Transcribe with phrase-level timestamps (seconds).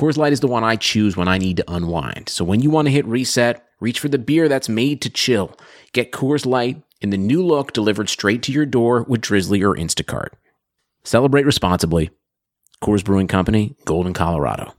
[0.00, 2.30] Coors Light is the one I choose when I need to unwind.
[2.30, 5.54] So when you want to hit reset, reach for the beer that's made to chill.
[5.92, 9.76] Get Coors Light in the new look delivered straight to your door with Drizly or
[9.76, 10.28] Instacart.
[11.04, 12.08] Celebrate responsibly.
[12.82, 14.72] Coors Brewing Company, Golden, Colorado.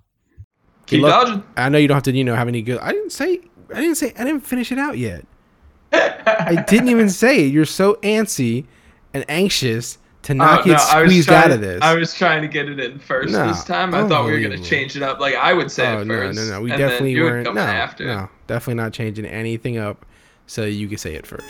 [0.88, 1.43] Keep Look, dodging.
[1.55, 2.79] I know you don't have to, you know, have any good.
[2.79, 3.41] I didn't say.
[3.70, 4.15] I didn't say.
[4.17, 5.23] I didn't finish it out yet.
[5.93, 7.53] I didn't even say it.
[7.53, 8.65] You're so antsy
[9.13, 11.81] and anxious to oh, not Oh, get no, squeezed trying, out of this.
[11.81, 13.93] I was trying to get it in first No, this time.
[13.95, 15.20] I thought we were gonna change it up.
[15.20, 16.35] Like I would say oh it first.
[16.38, 16.52] no, no.
[16.52, 16.62] No.
[16.62, 17.53] We definitely weren't.
[17.53, 18.05] No, after.
[18.05, 20.05] no, definitely not changing anything up.
[20.48, 21.48] So you can say it first.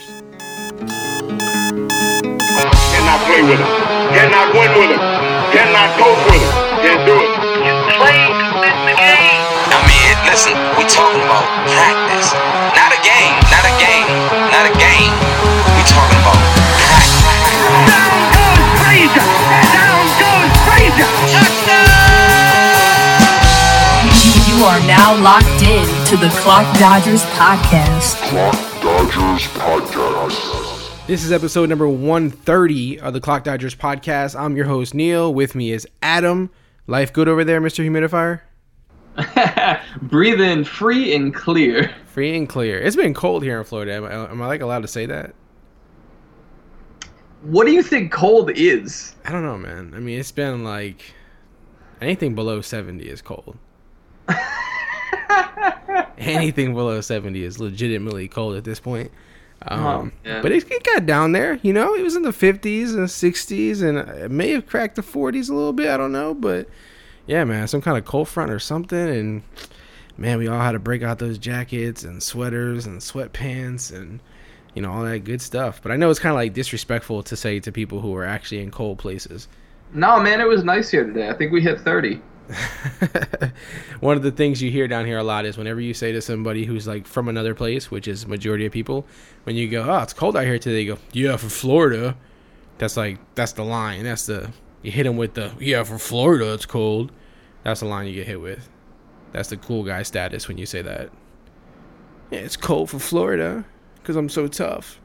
[1.90, 3.72] Cannot play with him.
[4.14, 5.02] Cannot win with him.
[5.52, 6.52] Cannot coach with him.
[6.86, 7.32] Can't do it.
[9.72, 12.30] I mean, listen, we talking about practice.
[12.78, 14.08] Not a game, not a game,
[14.54, 15.12] not a game.
[15.76, 16.38] We talking about
[16.78, 18.31] practice.
[21.02, 21.08] You
[24.68, 28.18] are now locked in to the Clock Dodgers podcast.
[28.30, 31.08] Clock Dodgers Podcast.
[31.08, 34.40] This is episode number 130 of the Clock Dodgers podcast.
[34.40, 35.34] I'm your host Neil.
[35.34, 36.52] With me is Adam.
[36.86, 37.84] Life good over there, Mr.
[37.84, 38.42] Humidifier?
[40.04, 41.92] Breathe in free and clear.
[42.06, 42.80] Free and clear.
[42.80, 43.96] It's been cold here in Florida.
[43.96, 45.34] Am I, am I like allowed to say that?
[47.42, 49.16] What do you think cold is?
[49.26, 49.94] I don't know, man.
[49.96, 51.14] I mean, it's been like
[52.00, 53.58] anything below 70 is cold.
[56.18, 59.12] anything below 70 is legitimately cold at this point.
[59.64, 60.42] Um, Oh, yeah.
[60.42, 61.94] But it, it got down there, you know.
[61.94, 65.54] It was in the 50s and 60s, and it may have cracked the 40s a
[65.54, 65.90] little bit.
[65.90, 66.68] I don't know, but
[67.28, 68.98] yeah, man, some kind of cold front or something.
[68.98, 69.44] And
[70.18, 74.20] man, we all had to break out those jackets and sweaters and sweatpants and
[74.74, 75.82] you know all that good stuff.
[75.82, 78.62] But I know it's kind of like disrespectful to say to people who are actually
[78.62, 79.48] in cold places.
[79.94, 81.30] No, man, it was nice here today.
[81.30, 82.22] I think we hit thirty.
[84.00, 86.22] One of the things you hear down here a lot is whenever you say to
[86.22, 89.06] somebody who's like from another place, which is majority of people,
[89.44, 92.16] when you go, "Oh, it's cold out here today," they go, "Yeah, for Florida."
[92.78, 94.04] That's like that's the line.
[94.04, 97.12] That's the you hit them with the "Yeah, for Florida, it's cold."
[97.64, 98.70] That's the line you get hit with.
[99.34, 101.12] That's the cool guy status when you say that.
[102.32, 103.66] Yeah, it's cold for Florida
[104.02, 105.00] because I'm so tough.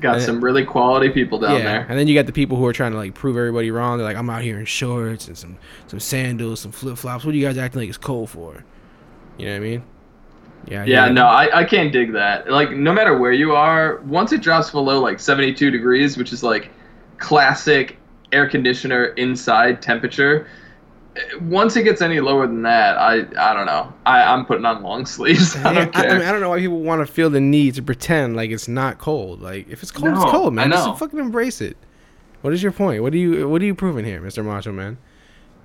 [0.00, 1.86] Got And- some really quality people down yeah, there.
[1.88, 3.98] and then you got the people who are trying to like prove everybody wrong.
[3.98, 5.58] They're like, I'm out here in shorts and some
[5.88, 7.24] some sandals, some flip flops.
[7.24, 8.64] What are you guys acting like it's cold for?
[9.38, 9.82] You know what I mean?
[10.68, 10.84] Yeah.
[10.84, 12.50] Yeah, no, I, I can't dig that.
[12.50, 16.42] Like, no matter where you are, once it drops below like 72 degrees, which is
[16.42, 16.70] like
[17.18, 17.96] classic
[18.32, 20.46] air conditioner inside temperature,
[21.42, 23.92] once it gets any lower than that, I I don't know.
[24.06, 25.56] I, I'm putting on long sleeves.
[25.64, 26.10] I don't care.
[26.10, 28.50] I mean, I don't know why people want to feel the need to pretend like
[28.50, 29.40] it's not cold.
[29.40, 30.70] Like if it's cold, it's cold, man.
[30.70, 31.76] Just fucking embrace it.
[32.42, 33.02] What is your point?
[33.02, 34.98] What are you What are you proving here, Mister Macho Man?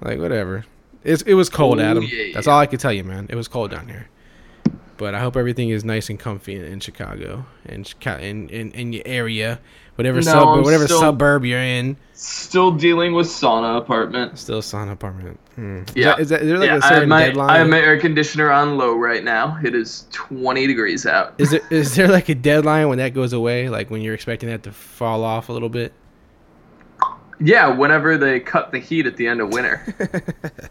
[0.01, 0.65] Like whatever.
[1.03, 2.03] It's it was cold, Ooh, Adam.
[2.03, 2.53] yeah, That's yeah.
[2.53, 3.27] all I can tell you, man.
[3.29, 4.07] It was cold down here.
[4.97, 8.93] But I hope everything is nice and comfy in, in Chicago and in, in in
[8.93, 9.59] your area,
[9.95, 11.97] whatever No, suburb, whatever still- suburb you're in.
[12.13, 14.37] Still dealing with sauna apartment.
[14.37, 15.39] Still sauna apartment.
[15.55, 15.79] Hmm.
[15.89, 16.05] Is Yeah.
[16.11, 17.49] that- Is, that, is there like yeah, a I certain my, deadline?
[17.49, 19.59] I have my air conditioner on low right now.
[19.63, 21.33] It is 20 degrees out.
[21.39, 23.69] Is there is there like a deadline when that goes away?
[23.69, 25.91] Like when you're expecting that to fall off a little bit?
[27.39, 29.83] Yeah, whenever they cut the heat at the end of winter.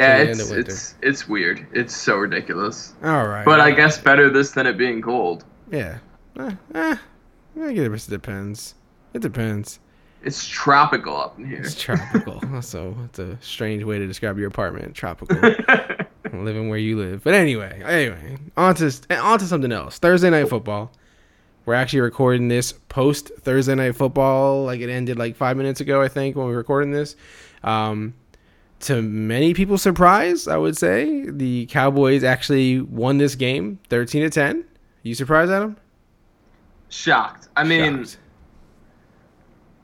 [0.00, 1.66] yeah, it's it's it's weird.
[1.72, 2.94] It's so ridiculous.
[3.04, 3.44] All right.
[3.44, 5.44] But I guess better this than it being cold.
[5.70, 5.98] yeah.
[6.38, 6.96] Eh, eh,
[7.62, 8.74] I guess it depends.
[9.12, 9.80] It depends.
[10.22, 11.60] It's tropical up in here.
[11.60, 12.62] It's tropical.
[12.62, 14.94] so it's a strange way to describe your apartment.
[14.94, 15.36] Tropical.
[16.32, 17.24] Living where you live.
[17.24, 19.98] But anyway, anyway, on to on to something else.
[19.98, 20.92] Thursday night football.
[21.66, 24.64] We're actually recording this post Thursday night football.
[24.64, 27.16] Like it ended like five minutes ago, I think, when we were recording this.
[27.62, 28.14] Um,
[28.80, 34.30] to many people's surprise, I would say the Cowboys actually won this game, thirteen to
[34.30, 34.64] ten.
[35.02, 35.76] You surprised, Adam?
[36.88, 37.48] Shocked.
[37.56, 38.18] I mean, Shocked.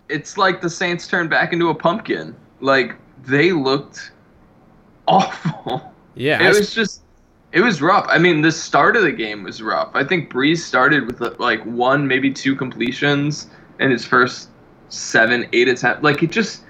[0.09, 2.35] it's like the Saints turned back into a pumpkin.
[2.61, 4.13] Like they looked
[5.09, 5.93] awful.
[6.15, 7.03] yeah, it I- was just
[7.53, 8.07] it was rough.
[8.09, 9.91] I mean, the start of the game was rough.
[9.95, 13.49] I think Brees started with uh, like one, maybe two completions
[13.79, 14.51] in his first
[14.89, 16.03] seven, eight attempts.
[16.03, 16.63] Like it just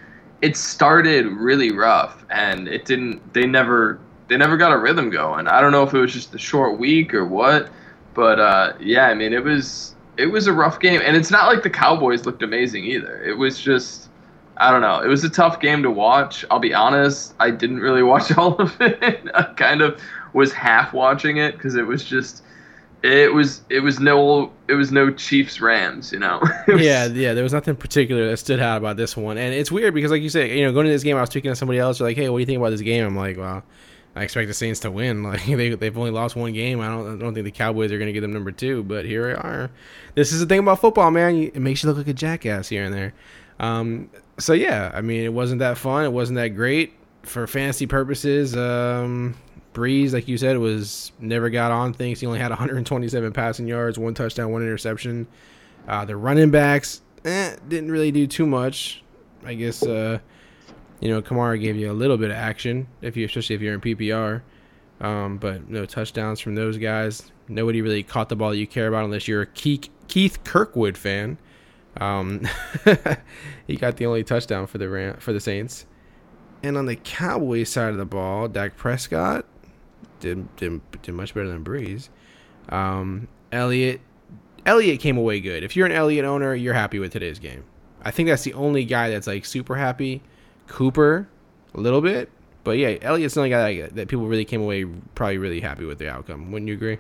[0.43, 3.33] it started really rough, and it didn't.
[3.35, 5.49] They never they never got a rhythm going.
[5.49, 7.71] I don't know if it was just the short week or what,
[8.15, 11.49] But uh, yeah, I mean, it was it was a rough game, and it's not
[11.53, 13.23] like the Cowboys looked amazing either.
[13.23, 14.11] It was just
[14.59, 15.01] I don't know.
[15.01, 16.45] It was a tough game to watch.
[16.51, 17.35] I'll be honest.
[17.41, 19.29] I didn't really watch all of it.
[19.35, 20.01] I kind of
[20.33, 22.43] was half watching it because it was just
[23.07, 26.41] it was it was no it was no Chiefs Rams, you know.
[26.69, 27.35] Was- yeah, yeah.
[27.35, 30.23] There was nothing particular that stood out about this one, and it's weird because, like
[30.23, 32.01] you said, you know, going to this game, I was speaking to somebody else.
[32.01, 33.63] Like, "Hey, what do you think about this game?" I'm like, "Well,
[34.17, 35.23] I expect the Saints to win.
[35.27, 36.81] Like they they've only lost one game.
[36.81, 38.83] I don't I don't think the Cowboys are going to get them number two.
[38.83, 39.71] But here we are.
[40.15, 41.37] This is the thing about football, man.
[41.37, 43.13] It makes you look like a jackass here and there.
[43.61, 46.05] Um, so yeah, I mean, it wasn't that fun.
[46.05, 48.57] It wasn't that great for fantasy purposes.
[48.57, 49.35] Um,
[49.77, 52.19] Brees, like you said, was never got on things.
[52.19, 55.27] He only had 127 passing yards, one touchdown, one interception.
[55.87, 59.03] Uh, the running backs eh, didn't really do too much.
[59.45, 60.19] I guess uh,
[61.01, 63.75] you know Kamara gave you a little bit of action if you, especially if you're
[63.75, 64.41] in PPR.
[64.99, 67.31] Um, but no touchdowns from those guys.
[67.47, 70.97] Nobody really caught the ball that you care about unless you're a Keith, Keith Kirkwood
[70.97, 71.37] fan.
[72.01, 72.49] Um,
[73.67, 75.85] he got the only touchdown for the for the Saints.
[76.63, 79.45] And on the Cowboys side of the ball, Dak Prescott
[80.21, 82.09] did did, did much better than Brees.
[82.69, 84.01] Um, Elliott
[84.65, 85.63] Elliott came away good.
[85.63, 87.65] If you're an Elliott owner, you're happy with today's game.
[88.03, 90.23] I think that's the only guy that's like super happy.
[90.67, 91.29] Cooper,
[91.75, 92.31] a little bit,
[92.67, 94.85] but yeah, Elliott's the only guy that, that people really came away
[95.15, 96.51] probably really happy with the outcome.
[96.51, 96.99] Wouldn't you agree?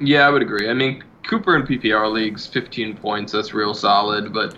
[0.00, 0.70] Yeah, I would agree.
[0.70, 4.32] I mean, Cooper in PPR leagues, 15 points, that's real solid.
[4.32, 4.56] But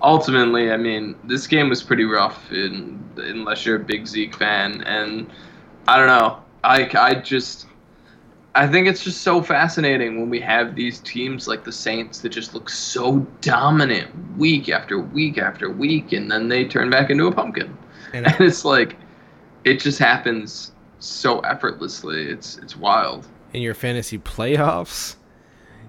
[0.00, 4.82] ultimately, I mean, this game was pretty rough in, unless you're a big Zeke fan.
[4.84, 5.30] And
[5.88, 6.42] I don't know.
[6.66, 7.66] I, I just.
[8.56, 12.30] I think it's just so fascinating when we have these teams like the Saints that
[12.30, 17.26] just look so dominant week after week after week, and then they turn back into
[17.26, 17.76] a pumpkin.
[18.14, 18.96] And And it's like,
[19.64, 22.28] it just happens so effortlessly.
[22.30, 23.28] It's it's wild.
[23.52, 25.16] in your fantasy playoffs,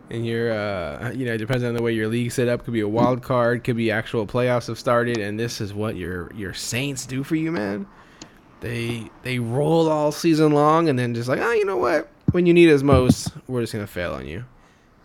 [0.09, 2.65] in your uh, you know, it depends on the way your league set up.
[2.65, 5.95] Could be a wild card, could be actual playoffs have started, and this is what
[5.95, 7.87] your your Saints do for you, man.
[8.59, 12.09] They they roll all season long, and then just like, oh, you know what?
[12.31, 14.45] When you need us most, we're just gonna fail on you,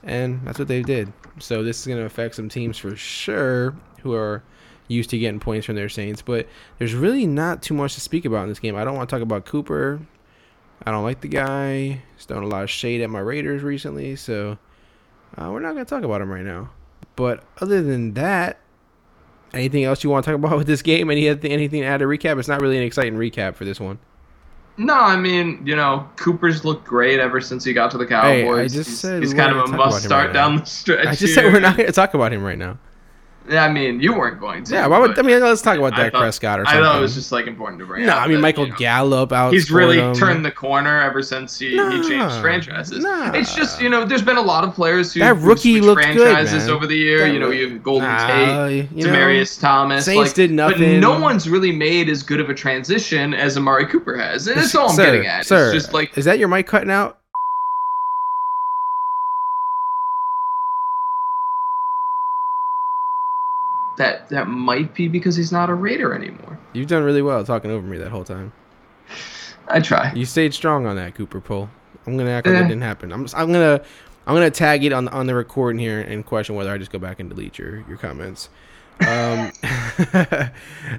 [0.02, 1.12] and that's what they did.
[1.38, 4.42] So this is gonna affect some teams for sure who are
[4.88, 6.22] used to getting points from their Saints.
[6.22, 8.76] But there's really not too much to speak about in this game.
[8.76, 10.00] I don't want to talk about Cooper.
[10.84, 12.02] I don't like the guy.
[12.16, 14.58] He's throwing a lot of shade at my Raiders recently, so
[15.36, 16.70] uh, we're not gonna talk about him right now.
[17.14, 18.58] But other than that,
[19.54, 21.10] anything else you want to talk about with this game?
[21.10, 22.38] Any anything to add to recap?
[22.38, 23.98] It's not really an exciting recap for this one.
[24.78, 28.42] No, I mean, you know, Cooper's looked great ever since he got to the Cowboys.
[28.42, 31.06] Hey, I just he's, said he's kind of a must start right down the stretch.
[31.06, 32.78] I just said we're not gonna talk about him right now.
[33.48, 34.74] Yeah, I mean, you weren't going to.
[34.74, 35.40] Yeah, why would I mean?
[35.40, 36.84] Let's talk about I Dak thought- Prescott or I something.
[36.84, 38.22] thought it was just like important to bring no, up.
[38.22, 39.52] I mean that, Michael you know, Gallup out.
[39.52, 41.76] He's really turned the corner ever since he, he
[42.08, 43.02] changed franchises.
[43.04, 43.32] nah.
[43.32, 46.14] It's just you know, there's been a lot of players who That rookie looked good,
[46.14, 46.70] franchises man.
[46.70, 47.20] over the year.
[47.20, 50.04] That you know, you have Golden Nah, Tate, you know, Demaryius Thomas.
[50.04, 53.86] Saints like, did But no one's really made as good of a transition as Amari
[53.86, 54.46] Cooper has.
[54.46, 55.46] And that's all I'm sir, getting at.
[55.46, 57.18] Sir, It's just like is that your mic cutting out?
[64.02, 66.58] That that might be because he's not a Raider anymore.
[66.72, 68.52] You've done really well talking over me that whole time.
[69.68, 70.12] I try.
[70.14, 71.68] You stayed strong on that Cooper poll.
[72.06, 72.60] I'm gonna act like Eh.
[72.64, 73.12] it didn't happen.
[73.12, 73.80] I'm just, I'm gonna
[74.26, 76.98] I'm gonna tag it on on the recording here and question whether I just go
[76.98, 78.48] back and delete your your comments.
[79.00, 79.50] Um,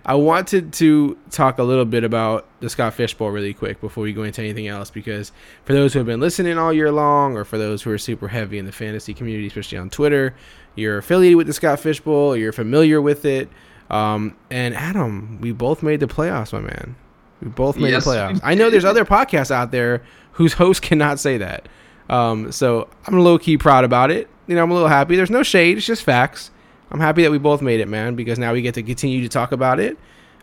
[0.06, 4.04] I wanted to talk a little bit about the Scott Fish Bowl really quick before
[4.04, 5.32] we go into anything else because
[5.64, 8.28] for those who have been listening all year long, or for those who are super
[8.28, 10.34] heavy in the fantasy community, especially on Twitter,
[10.76, 13.50] you're affiliated with the Scott Fishbowl, you're familiar with it.
[13.90, 16.96] Um, and Adam, we both made the playoffs, my man.
[17.42, 18.40] We both made Yes, the playoffs.
[18.44, 20.04] I know there's other podcasts out there
[20.34, 21.68] whose hosts cannot say that.
[22.10, 24.30] Um, so I'm low key proud about it.
[24.48, 25.16] You know, I'm a little happy.
[25.16, 25.78] There's no shade.
[25.78, 26.52] It's just facts.
[26.92, 29.30] I'm happy that we both made it, man, because now we get to continue to
[29.30, 29.98] talk about it.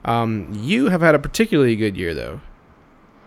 [0.05, 2.41] Um, you have had a particularly good year, though.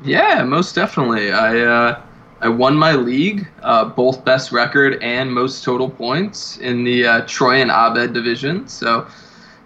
[0.04, 1.32] Yeah, most definitely.
[1.32, 2.02] I uh,
[2.44, 7.22] I won my league, uh, both best record and most total points in the uh,
[7.26, 8.68] Troy and Abed division.
[8.68, 9.08] So,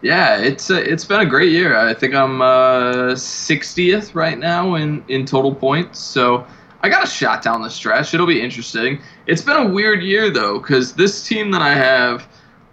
[0.04, 1.76] yeah, it's it's been a great year.
[1.76, 6.00] I think I'm uh, 60th right now in in total points.
[6.00, 6.46] So.
[6.84, 8.14] I got a shot down the stretch.
[8.14, 9.02] It'll be interesting.
[9.26, 12.30] It's been a weird year though, because this team that I have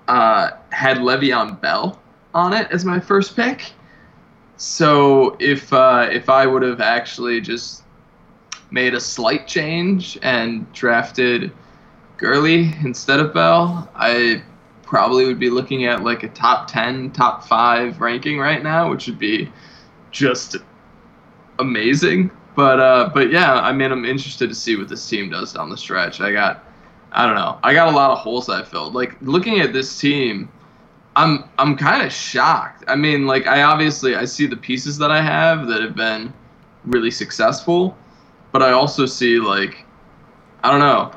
[0.09, 1.99] uh, had Le'Veon Bell
[2.35, 3.73] on it as my first pick.
[4.59, 7.84] So if uh, if I would have actually just
[8.71, 11.53] made a slight change and drafted
[12.17, 14.43] Gurley instead of Bell, I
[14.83, 19.07] probably would be looking at like a top ten, top five ranking right now, which
[19.07, 19.51] would be
[20.11, 20.57] just
[21.59, 22.31] amazing.
[22.55, 25.71] But uh, but yeah, I mean, I'm interested to see what this team does down
[25.71, 26.21] the stretch.
[26.21, 26.65] I got
[27.13, 27.59] I don't know.
[27.63, 28.95] I got a lot of holes I filled.
[28.95, 30.49] Like looking at this team,
[31.17, 32.85] I'm I'm kind of shocked.
[32.89, 36.33] I mean, like I obviously I see the pieces that I have that have been
[36.85, 37.97] really successful,
[38.55, 39.85] but I also see like
[40.63, 41.11] I don't know,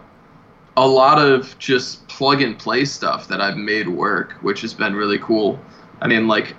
[0.76, 4.96] a lot of just plug and play stuff that I've made work, which has been
[4.96, 5.60] really cool.
[6.02, 6.56] I mean, like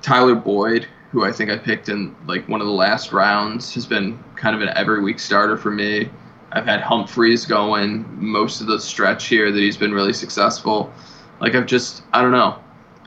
[0.00, 3.84] Tyler Boyd, who I think I picked in like one of the last rounds, has
[3.84, 6.08] been kind of an every week starter for me.
[6.52, 10.90] I've had Humphries going most of the stretch here that he's been really successful.
[11.38, 12.58] Like I've just I don't know.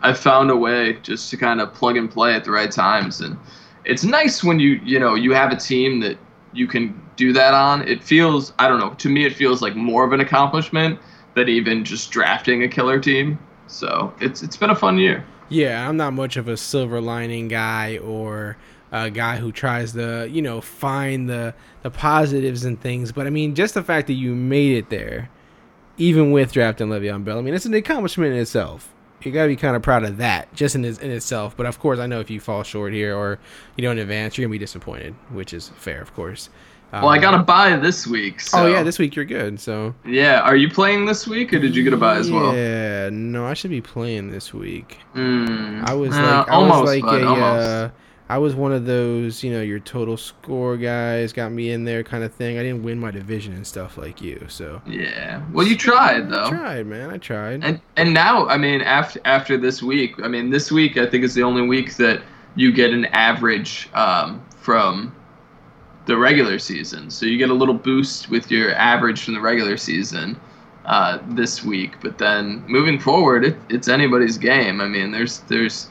[0.03, 3.21] I've found a way just to kind of plug and play at the right times
[3.21, 3.39] and
[3.85, 6.17] it's nice when you you know you have a team that
[6.53, 7.87] you can do that on.
[7.87, 10.99] It feels I don't know, to me it feels like more of an accomplishment
[11.35, 13.39] than even just drafting a killer team.
[13.67, 15.25] So it's it's been a fun year.
[15.49, 18.57] Yeah, I'm not much of a silver lining guy or
[18.91, 23.11] a guy who tries to, you know, find the the positives and things.
[23.11, 25.29] But I mean, just the fact that you made it there,
[25.97, 28.92] even with drafting Le'Veon Bell, I mean, it's an accomplishment in itself.
[29.25, 31.55] You gotta be kind of proud of that, just in, in itself.
[31.57, 33.39] But of course, I know if you fall short here or
[33.77, 36.49] you don't advance, you're gonna be disappointed, which is fair, of course.
[36.91, 38.39] Well, I Um, got a buy this week.
[38.39, 38.59] So.
[38.59, 39.59] Oh yeah, this week you're good.
[39.59, 42.55] So Yeah, are you playing this week or did you get a buy as well?
[42.55, 44.99] Yeah, no, I should be playing this week.
[45.15, 47.67] Mm, I was uh, like, I almost, was like a, almost.
[47.67, 47.89] uh,
[48.33, 52.03] I was one of those, you know, your total score guys got me in there
[52.03, 52.57] kind of thing.
[52.57, 55.43] I didn't win my division and stuff like you, so yeah.
[55.51, 56.45] Well, you tried though.
[56.45, 57.11] I tried, man.
[57.11, 57.63] I tried.
[57.63, 61.23] And and now, I mean, after after this week, I mean, this week I think
[61.23, 62.23] is the only week that
[62.55, 65.15] you get an average um, from
[66.07, 67.11] the regular season.
[67.11, 70.39] So you get a little boost with your average from the regular season
[70.85, 72.01] uh, this week.
[72.01, 74.81] But then moving forward, it, it's anybody's game.
[74.81, 75.89] I mean, there's there's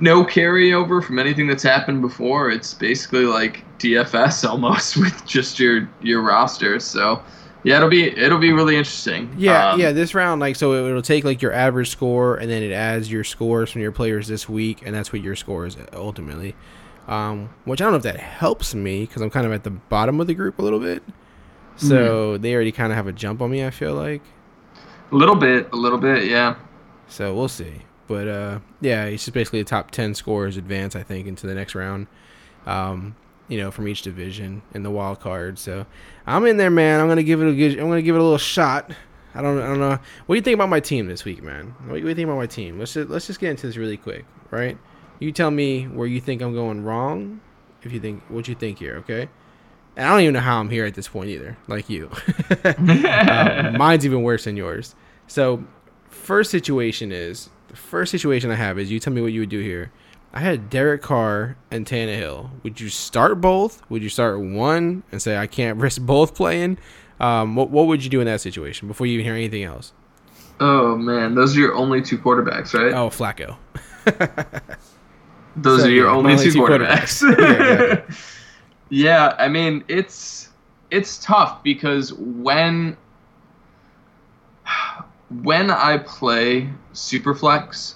[0.00, 2.50] no carryover from anything that's happened before.
[2.50, 6.78] It's basically like DFS almost with just your your roster.
[6.80, 7.22] So
[7.64, 9.34] yeah, it'll be it'll be really interesting.
[9.38, 9.92] yeah, Um, yeah.
[9.92, 13.10] This round, like, so it, it'll take like your average score, and then it adds
[13.10, 16.54] your scores from your players this week, and that's what your score is ultimately.
[17.08, 19.70] Um, which I don't know if that helps me because I'm kind of at the
[19.70, 21.02] bottom of the group a little bit.
[21.76, 23.64] So they already kind of have a jump on me.
[23.64, 24.22] I feel like.
[25.12, 26.56] A little bit, a little bit, yeah.
[27.08, 27.82] So we'll see.
[28.06, 31.54] But uh, yeah, it's just basically the top ten scorers advance, I think, into the
[31.54, 32.06] next round.
[32.66, 33.16] Um,
[33.48, 35.58] you know, from each division in the wild card.
[35.58, 35.86] So
[36.26, 37.00] I'm in there, man.
[37.00, 37.78] I'm gonna give it a good.
[37.78, 38.90] I'm gonna give it a little shot.
[39.34, 39.60] I don't.
[39.60, 39.98] I don't know.
[40.26, 41.74] What do you think about my team this week, man?
[41.86, 42.78] What do you think about my team?
[42.78, 44.78] Let's just let's just get into this really quick, right?
[45.18, 47.40] You tell me where you think I'm going wrong.
[47.82, 49.28] If you think what you think here, okay?
[49.96, 52.10] And I don't even know how I'm here at this point either, like you.
[52.64, 54.94] um, mine's even worse than yours.
[55.26, 55.64] So,
[56.08, 59.48] first situation is the first situation I have is you tell me what you would
[59.48, 59.90] do here.
[60.32, 62.50] I had Derek Carr and Tannehill.
[62.62, 63.82] Would you start both?
[63.90, 66.78] Would you start one and say I can't risk both playing?
[67.18, 69.92] Um, what what would you do in that situation before you even hear anything else?
[70.60, 72.94] Oh man, those are your only two quarterbacks, right?
[72.94, 73.56] Oh, Flacco.
[75.56, 77.24] those so, are your yeah, only only two two quarterbacks.
[77.24, 77.34] quarterbacks.
[77.40, 78.16] Yeah, exactly.
[78.90, 80.50] yeah, I mean it's
[80.92, 82.96] it's tough because when
[85.42, 87.94] when I play Superflex,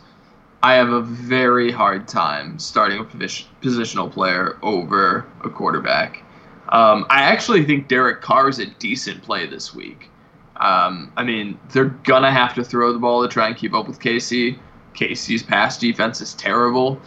[0.63, 6.25] I have a very hard time starting a positional player over a quarterback.
[6.71, 10.11] Um, I actually think Derek Carr is a decent play this week.
[10.57, 13.87] Um, I mean, they're gonna have to throw the ball to try and keep up
[13.87, 14.59] with Casey.
[14.95, 17.01] Casey's pass defense is terrible.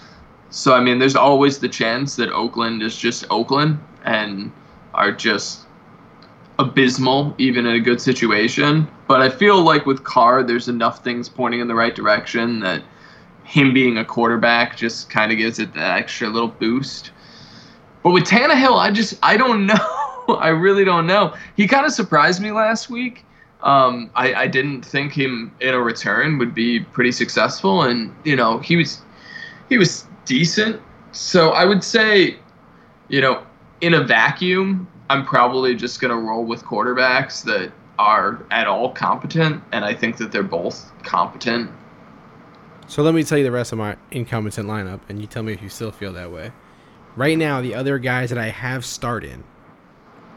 [0.50, 4.52] So I mean, there's always the chance that Oakland is just Oakland and
[4.94, 5.68] are just
[6.62, 8.88] abysmal, even in a good situation.
[9.08, 12.84] But I feel like with Carr, there's enough things pointing in the right direction that
[13.44, 17.12] him being a quarterback just kind of gives it that extra little boost.
[18.04, 19.76] But with Tannehill, I just I don't know.
[20.40, 21.34] I really don't know.
[21.58, 23.26] He kind of surprised me last week.
[23.64, 28.36] Um, I, I didn't think him in a return would be pretty successful, and you
[28.36, 29.02] know he was
[29.70, 30.82] he was decent.
[31.12, 32.38] So I would say,
[33.10, 33.44] you know,
[33.82, 39.62] in a vacuum, I'm probably just gonna roll with quarterbacks that are at all competent,
[39.74, 41.70] and I think that they're both competent.
[42.88, 45.52] So let me tell you the rest of my incompetent lineup, and you tell me
[45.52, 46.54] if you still feel that way.
[47.18, 49.44] Right now, the other guys that I have started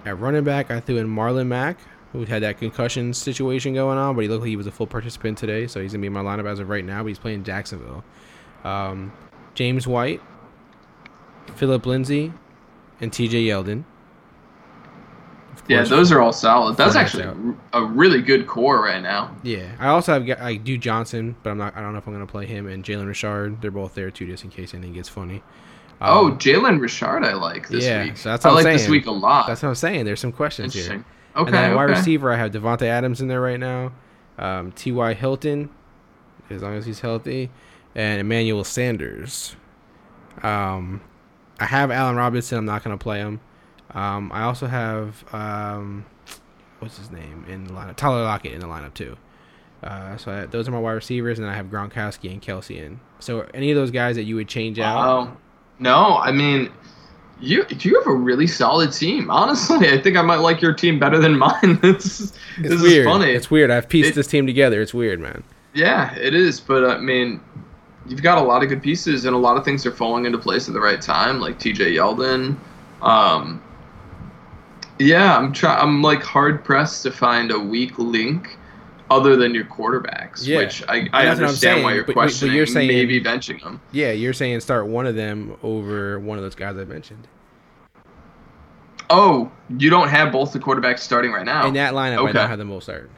[0.05, 1.79] at running back, I threw in Marlon Mack,
[2.13, 4.89] who had that concussion situation going on, but he looked like he was a full
[4.89, 7.05] participant today, so he's gonna be in my lineup as of right now.
[7.05, 8.03] But he's playing Jacksonville.
[8.65, 9.13] Um,
[9.55, 10.21] James White,
[11.55, 12.33] Philip Lindsay,
[13.01, 13.45] and T.J.
[13.45, 13.85] Yeldon.
[15.69, 16.77] Yeah, those are all solid.
[16.77, 17.37] That's actually out.
[17.73, 19.35] a really good core right now.
[19.43, 21.77] Yeah, I also have got I do Johnson, but I'm not.
[21.77, 23.61] I don't know if I'm gonna play him and Jalen Richard.
[23.63, 25.43] They're both there too, just in case anything gets funny.
[26.03, 28.17] oh, Um, Jalen Richard, I like this yeah, week.
[28.19, 28.91] so that's I what I'm like this saying.
[28.91, 29.47] week a lot.
[29.47, 30.05] That's what I'm saying.
[30.05, 31.05] There's some questions here.
[31.37, 31.47] Okay.
[31.47, 33.93] and then at wide receiver, I have Davante Adams in there right now.
[34.39, 35.15] Um, T.Y.
[35.15, 35.71] Hilton,
[36.51, 37.51] as long as he's healthy,
[37.95, 39.57] and Emmanuel Sanders.
[40.43, 41.01] Um,
[41.59, 42.59] I have Allen Robinson.
[42.59, 43.41] I'm not going to play him.
[43.93, 46.05] Um, I also have um,
[46.81, 47.97] what's his name in the lineup?
[47.97, 49.17] Tyler Lockett in the lineup too.
[49.83, 53.01] Uh, so I, those are my wide receivers, and I have Gronkowski and Kelce in.
[53.21, 54.97] So any of those guys that you would change out?
[54.97, 55.37] Wow.
[55.79, 56.71] No, I mean,
[57.41, 59.31] you you have a really solid team.
[59.31, 61.79] Honestly, I think I might like your team better than mine.
[61.83, 63.07] this is, It's this weird.
[63.07, 63.31] is funny.
[63.33, 63.71] It's weird.
[63.71, 64.81] I've pieced It- this team together.
[64.81, 65.45] It's weird, man.
[65.75, 66.61] Yeah, it is.
[66.61, 67.41] But I mean,
[68.07, 70.39] you've got a lot of good pieces, and a lot of things are falling into
[70.39, 71.93] place at the right time, like T.J.
[71.95, 72.57] Yeldon.
[73.03, 73.61] Um,
[74.99, 75.75] yeah, I'm try.
[75.77, 78.57] I'm like hard pressed to find a weak link
[79.11, 80.59] other than your quarterbacks, Yeah.
[80.59, 82.89] which I, I that's what I'm understand why saying, you're but- but- but you're saying-
[82.89, 83.81] maybe benching them.
[83.93, 87.29] Yeah, you're saying start one of them over one of those guys I mentioned.
[89.11, 91.67] Oh, you don't have both the quarterbacks starting right now.
[91.67, 92.31] In that lineup, okay.
[92.31, 93.11] I don't have them both started.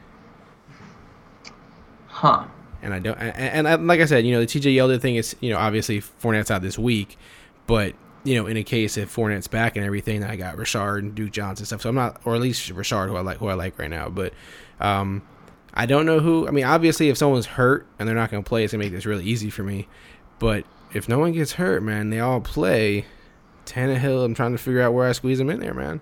[2.07, 2.45] huh?
[2.81, 5.15] And I don't, and, and I, like I said, you know, the TJ Yeldon thing
[5.15, 7.17] is, you know, obviously Fournette's out this week,
[7.65, 7.95] but
[8.27, 11.15] you know, in a case if Fournette's back and everything, then I got Richard and
[11.15, 11.81] Duke Johnson stuff.
[11.81, 14.09] So I'm not, or at least Richard, who I like, who I like right now.
[14.09, 14.33] But
[14.81, 15.21] um,
[15.73, 16.45] I don't know who.
[16.45, 18.91] I mean, obviously, if someone's hurt and they're not going to play, it's gonna make
[18.91, 19.87] this really easy for me.
[20.39, 23.05] But if no one gets hurt, man, they all play.
[23.65, 26.01] Tannehill, I'm trying to figure out where I squeeze them in there, man.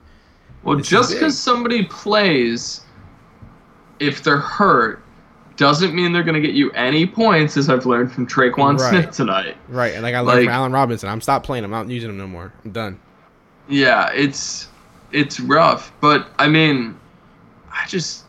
[0.63, 2.81] Well, is just because somebody plays,
[3.99, 5.03] if they're hurt,
[5.57, 8.89] doesn't mean they're going to get you any points, as I've learned from Tre'Quan Right.
[8.89, 9.55] Smith tonight.
[9.69, 11.63] Right, and like I learned Like- from Allen Robinson, I'm stop playing.
[11.63, 11.73] Him.
[11.73, 12.51] I'm not using them no more.
[12.63, 12.99] I'm done.
[13.67, 14.67] Yeah, it's
[15.11, 16.97] it's rough, but I mean,
[17.71, 18.25] I just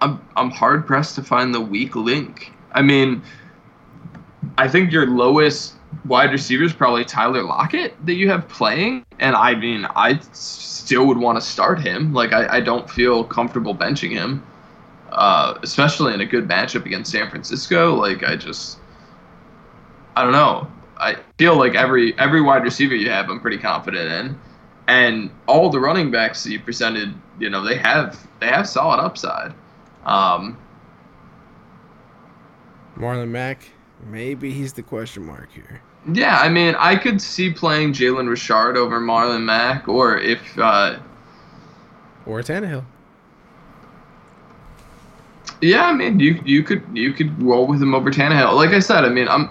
[0.00, 2.52] I'm I'm hard pressed to find the weak link.
[2.72, 3.22] I mean,
[4.56, 9.34] I think your lowest wide receiver is probably Tyler Lockett that you have playing, and
[9.36, 12.12] I mean, I still would want to start him.
[12.12, 14.42] Like, I, I don't feel comfortable benching him,
[15.10, 17.94] uh, especially in a good matchup against San Francisco.
[17.94, 18.78] Like, I just
[20.16, 20.66] I don't know.
[20.96, 24.38] I feel like every every wide receiver you have, I'm pretty confident in,
[24.88, 29.00] and all the running backs that you presented, you know, they have they have solid
[29.00, 29.54] upside.
[30.04, 30.58] Um,
[32.96, 33.70] Marlon Mack,
[34.06, 35.82] maybe he's the question mark here.
[36.12, 40.98] yeah, I mean, I could see playing Jalen Richard over Marlon Mack, or if uh,
[42.26, 42.84] Or Tannehill.
[45.60, 48.54] Yeah, I mean, you you could you could roll with him over Tannehill.
[48.54, 49.50] Like I said, I mean, I'm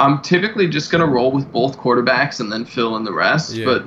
[0.00, 3.54] I'm typically just gonna roll with both quarterbacks and then fill in the rest.
[3.54, 3.64] Yeah.
[3.64, 3.84] But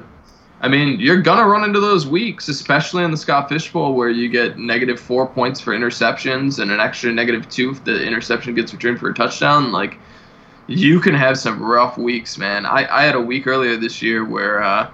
[0.61, 4.09] I mean, you're gonna run into those weeks, especially in the Scott Fish Bowl, where
[4.09, 8.53] you get negative four points for interceptions and an extra negative two if the interception
[8.53, 9.71] gets returned for a touchdown.
[9.71, 9.97] Like,
[10.67, 12.65] you can have some rough weeks, man.
[12.65, 14.89] I, I had a week earlier this year where uh,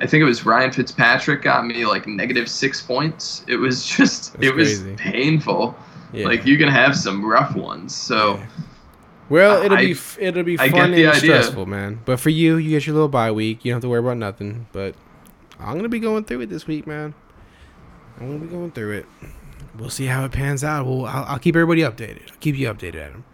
[0.00, 3.44] I think it was Ryan Fitzpatrick got me like negative six points.
[3.48, 4.96] It was just That's it was crazy.
[4.96, 5.74] painful.
[6.12, 6.26] Yeah.
[6.26, 7.94] Like you can have some rough ones.
[7.94, 8.46] So Yeah.
[9.28, 11.14] Well, it'll I- be it'll be I fun and idea.
[11.14, 12.00] stressful, man.
[12.04, 13.64] But for you, you get your little bye week.
[13.64, 14.66] You don't have to worry about nothing.
[14.72, 14.94] But
[15.58, 17.12] I'm gonna be going through it this week, man.
[18.20, 19.06] I'm gonna be going through it.
[19.78, 20.86] We'll see how it pans out.
[20.86, 22.30] We'll, I'll, I'll keep everybody updated.
[22.30, 23.24] I'll keep you updated, Adam.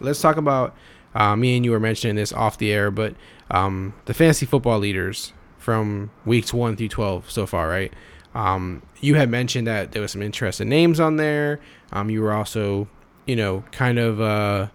[0.00, 0.74] Let's talk about.
[1.14, 3.14] Uh, me and you were mentioning this off the air, but
[3.50, 7.92] um, the fantasy football leaders from weeks one through twelve so far, right?
[8.34, 11.60] Um, you had mentioned that there was some interesting names on there.
[11.92, 12.88] Um, you were also,
[13.26, 14.68] you know, kind of, uh,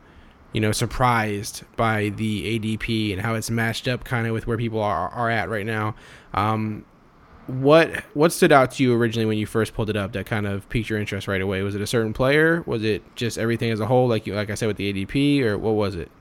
[0.54, 4.58] you know, surprised by the ADP and how it's matched up, kind of with where
[4.58, 5.96] people are are at right now.
[6.34, 6.86] Um,
[7.48, 10.48] what what stood out to you originally when you first pulled it up that kind
[10.48, 11.62] of piqued your interest right away?
[11.62, 12.64] Was it a certain player?
[12.66, 15.42] Was it just everything as a whole, like you like I said with the ADP,
[15.44, 16.12] or what was it?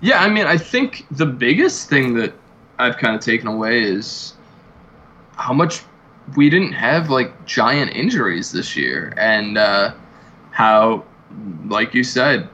[0.00, 2.34] yeah, I mean, I think the biggest thing that
[2.78, 4.34] I've kind of taken away is
[5.36, 5.82] how much
[6.36, 9.94] we didn't have like giant injuries this year, and uh,
[10.50, 11.04] how,
[11.66, 12.48] like you said,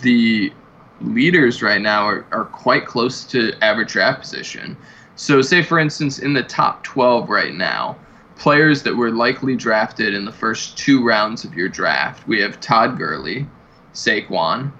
[0.00, 0.52] the
[1.00, 4.76] leaders right now are, are quite close to average draft position.
[5.16, 7.96] So, say for instance, in the top 12 right now,
[8.36, 12.60] players that were likely drafted in the first two rounds of your draft, we have
[12.60, 13.46] Todd Gurley,
[13.94, 14.70] Saquon,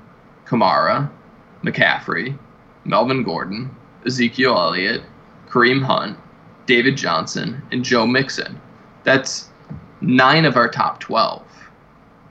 [0.44, 1.11] Kamara,
[1.62, 2.38] McCaffrey,
[2.85, 5.03] Melvin Gordon, Ezekiel Elliott,
[5.49, 6.18] Kareem Hunt,
[6.66, 8.61] David Johnson, and Joe Mixon.
[9.05, 9.48] That's
[10.00, 11.42] nine of our top 12.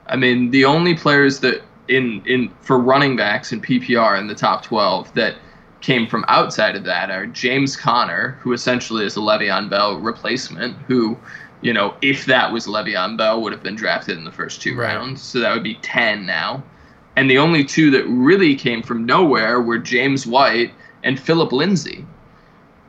[0.07, 4.35] I mean, the only players that in in for running backs in PPR in the
[4.35, 5.35] top 12 that
[5.81, 10.75] came from outside of that are James Conner, who essentially is a Le'Veon Bell replacement,
[10.87, 11.15] who,
[11.61, 14.75] you know, if that was Le'Veon Bell, would have been drafted in the first two
[14.75, 14.95] Right.
[14.95, 15.21] rounds.
[15.21, 16.63] So that would be 10 now.
[17.15, 22.03] And the only two that really came from nowhere were James White and Philip Lindsay.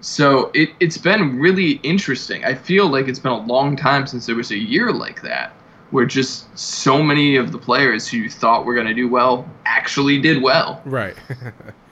[0.00, 2.44] So it, it's been really interesting.
[2.44, 5.52] I feel like it's been a long time since there was a year like that,
[5.90, 9.48] where just so many of the players who you thought were going to do well
[9.64, 10.82] actually did well.
[10.84, 11.16] Right.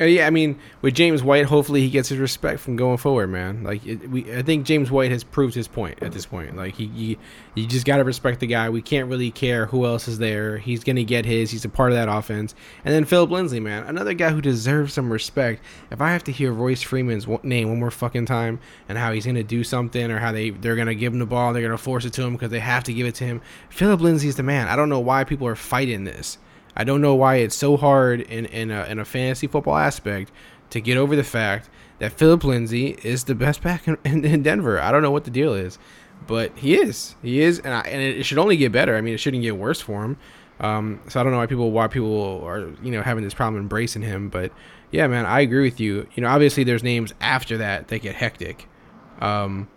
[0.00, 3.28] Uh, yeah, I mean, with James White, hopefully he gets his respect from going forward,
[3.28, 3.62] man.
[3.62, 6.56] Like, it, we, I think James White has proved his point at this point.
[6.56, 7.18] Like, he, he
[7.54, 8.70] you just got to respect the guy.
[8.70, 10.56] We can't really care who else is there.
[10.56, 11.50] He's gonna get his.
[11.50, 12.54] He's a part of that offense.
[12.84, 15.62] And then Philip Lindsay, man, another guy who deserves some respect.
[15.90, 19.26] If I have to hear Royce Freeman's name one more fucking time and how he's
[19.26, 22.04] gonna do something or how they they're gonna give him the ball, they're gonna force
[22.06, 23.42] it to him because they have to give it to him.
[23.68, 24.68] Philip Lindsay's the man.
[24.68, 26.38] I don't know why people are fighting this.
[26.76, 30.32] I don't know why it's so hard in in a, in a fantasy football aspect
[30.70, 34.80] to get over the fact that Philip Lindsay is the best back in, in, Denver.
[34.80, 35.78] I don't know what the deal is,
[36.26, 37.14] but he is.
[37.22, 38.96] He is, and, I, and it should only get better.
[38.96, 40.16] I mean, it shouldn't get worse for him.
[40.60, 43.60] Um, so I don't know why people why people are you know having this problem
[43.60, 44.52] embracing him, but
[44.90, 46.06] yeah, man, I agree with you.
[46.14, 48.68] You know, obviously there's names after that that get hectic.
[49.20, 49.68] Um,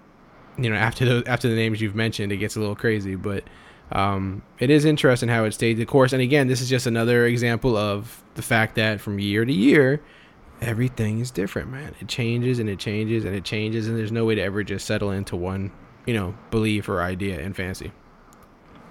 [0.57, 3.43] you know, after the after the names you've mentioned, it gets a little crazy, but
[3.91, 6.13] um, it is interesting how it stayed the course.
[6.13, 10.01] And again, this is just another example of the fact that from year to year,
[10.61, 11.95] everything is different, man.
[11.99, 14.85] It changes and it changes and it changes, and there's no way to ever just
[14.85, 15.71] settle into one,
[16.05, 17.91] you know, belief or idea in fantasy.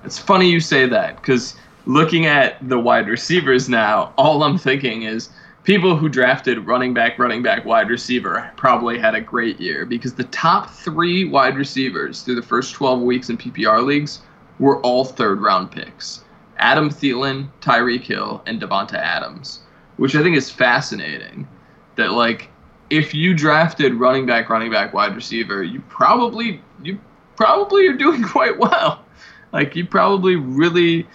[0.05, 5.03] It's funny you say that because looking at the wide receivers now, all I'm thinking
[5.03, 5.31] is
[5.65, 10.15] people who drafted running back, running back, wide receiver probably had a great year because
[10.15, 14.21] the top three wide receivers through the first 12 weeks in PPR leagues
[14.59, 16.25] were all third round picks
[16.59, 19.61] Adam Thielen, Tyreek Hill, and Davante Adams,
[19.97, 21.49] which I think is fascinating.
[21.97, 22.51] That, like,
[22.91, 26.99] if you drafted running back, running back, wide receiver, you probably you
[27.37, 29.05] probably are doing quite well.
[29.53, 31.07] Like you probably really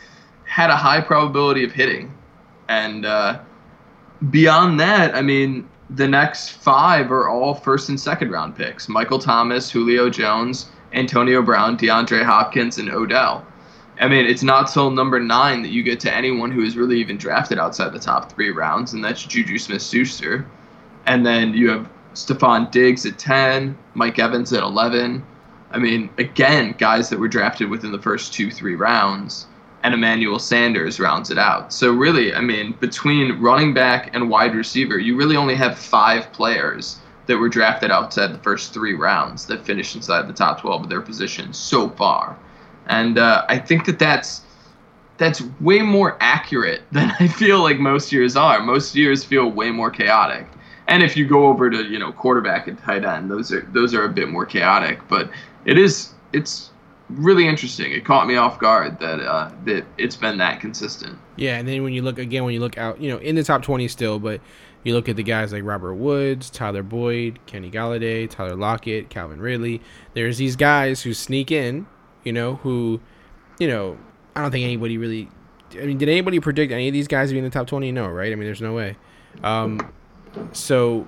[0.45, 2.13] had a high probability of hitting,
[2.67, 3.39] and uh,
[4.30, 9.19] beyond that, I mean, the next five are all first and second round picks: Michael
[9.19, 13.45] Thomas, Julio Jones, Antonio Brown, DeAndre Hopkins, and Odell.
[13.99, 16.99] I mean, it's not till number nine that you get to anyone who is really
[16.99, 20.45] even drafted outside the top three rounds, and that's Juju Smith Schuster.
[21.06, 25.23] And then you have Stefon Diggs at 10, Mike Evans at 11.
[25.71, 29.47] I mean, again, guys that were drafted within the first two, three rounds,
[29.84, 31.71] and Emmanuel Sanders rounds it out.
[31.73, 36.32] So, really, I mean, between running back and wide receiver, you really only have five
[36.34, 40.85] players that were drafted outside the first three rounds that finished inside the top 12
[40.85, 42.35] of their position so far.
[42.87, 44.41] And uh, I think that that's
[45.17, 48.59] that's way more accurate than I feel like most years are.
[48.61, 50.47] Most years feel way more chaotic.
[50.87, 53.93] And if you go over to you know quarterback and tight end, those are those
[53.93, 54.99] are a bit more chaotic.
[55.07, 55.29] But
[55.65, 56.71] it is it's
[57.09, 57.91] really interesting.
[57.91, 61.15] It caught me off guard that uh, that it's been that consistent.
[61.35, 63.43] Yeah, and then when you look again, when you look out, you know, in the
[63.43, 64.41] top twenty still, but
[64.83, 69.41] you look at the guys like Robert Woods, Tyler Boyd, Kenny Golladay, Tyler Lockett, Calvin
[69.41, 69.81] Ridley.
[70.13, 71.85] There's these guys who sneak in,
[72.23, 73.01] you know, who,
[73.59, 73.97] you know,
[74.35, 75.29] I don't think anybody really.
[75.73, 77.91] I mean, did anybody predict any of these guys to be in the top twenty?
[77.91, 78.31] No, right?
[78.31, 78.95] I mean, there's no way.
[79.43, 79.91] Um,
[80.51, 81.07] so,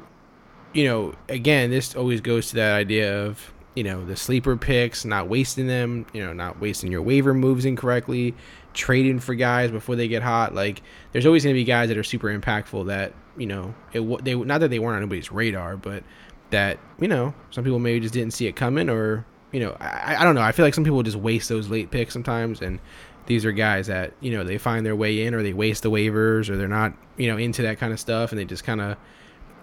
[0.73, 5.05] you know, again, this always goes to that idea of you know the sleeper picks,
[5.05, 8.35] not wasting them, you know, not wasting your waiver moves incorrectly,
[8.73, 10.53] trading for guys before they get hot.
[10.53, 14.23] Like, there's always going to be guys that are super impactful that you know it.
[14.23, 16.03] They not that they weren't on anybody's radar, but
[16.49, 20.17] that you know some people maybe just didn't see it coming, or you know, I,
[20.19, 20.41] I don't know.
[20.41, 22.79] I feel like some people just waste those late picks sometimes, and
[23.25, 25.91] these are guys that you know they find their way in, or they waste the
[25.91, 28.81] waivers, or they're not you know into that kind of stuff, and they just kind
[28.81, 28.97] of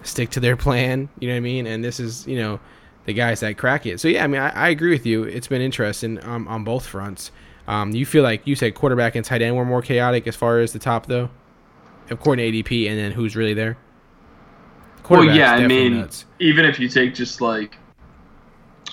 [0.02, 1.09] stick to their plan.
[1.20, 1.66] You know what I mean?
[1.66, 2.61] And this is you know
[3.07, 4.00] the guys that crack it.
[4.00, 5.24] So yeah, I mean, I, I agree with you.
[5.24, 7.31] It's been interesting um, on both fronts.
[7.66, 10.61] Um, you feel like you said quarterback and tight end were more chaotic as far
[10.61, 11.28] as the top though,
[12.10, 13.76] according to ADP, and then who's really there.
[15.08, 16.26] Well, yeah, I mean, nuts.
[16.38, 17.78] even if you take just like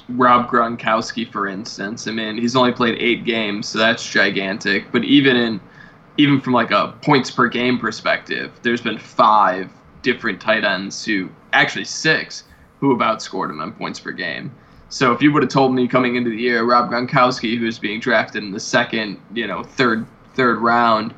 [0.10, 4.92] Rob Gronkowski, for instance, I mean, he's only played eight games, so that's gigantic.
[4.92, 5.60] But even in,
[6.18, 9.70] even from like a points per game perspective, there's been five
[10.04, 12.46] different tight ends who, actually six,
[12.80, 14.52] who have outscored him on points per game.
[14.90, 18.00] So if you would have told me coming into the year, Rob Gronkowski, who's being
[18.00, 21.14] drafted in the second, you know, third third round,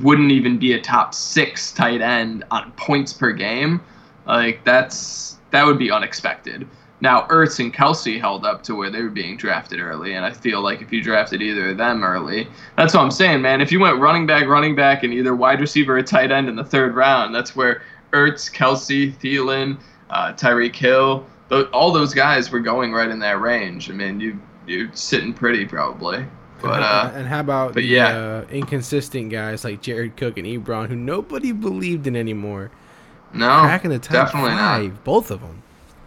[0.00, 3.80] wouldn't even be a top six tight end on points per game,
[4.26, 6.66] like that's that would be unexpected.
[7.00, 10.32] Now Ertz and Kelce held up to where they were being drafted early, and I
[10.32, 13.60] feel like if you drafted either of them early, that's what I'm saying, man.
[13.60, 16.56] If you went running back, running back, and either wide receiver or tight end in
[16.56, 19.78] the third round, that's where Ertz, Kelce, Thielen,
[20.10, 23.90] uh, Tyreek Hill, tho- all those guys were going right in that range.
[23.90, 26.26] I mean, you you're sitting pretty probably,
[26.62, 30.88] but uh, and how about but the uh, inconsistent guys like Jared Cook and Ebron,
[30.88, 32.70] who nobody believed in anymore?
[33.32, 35.04] No, cracking the top definitely five, not.
[35.04, 35.62] both of them.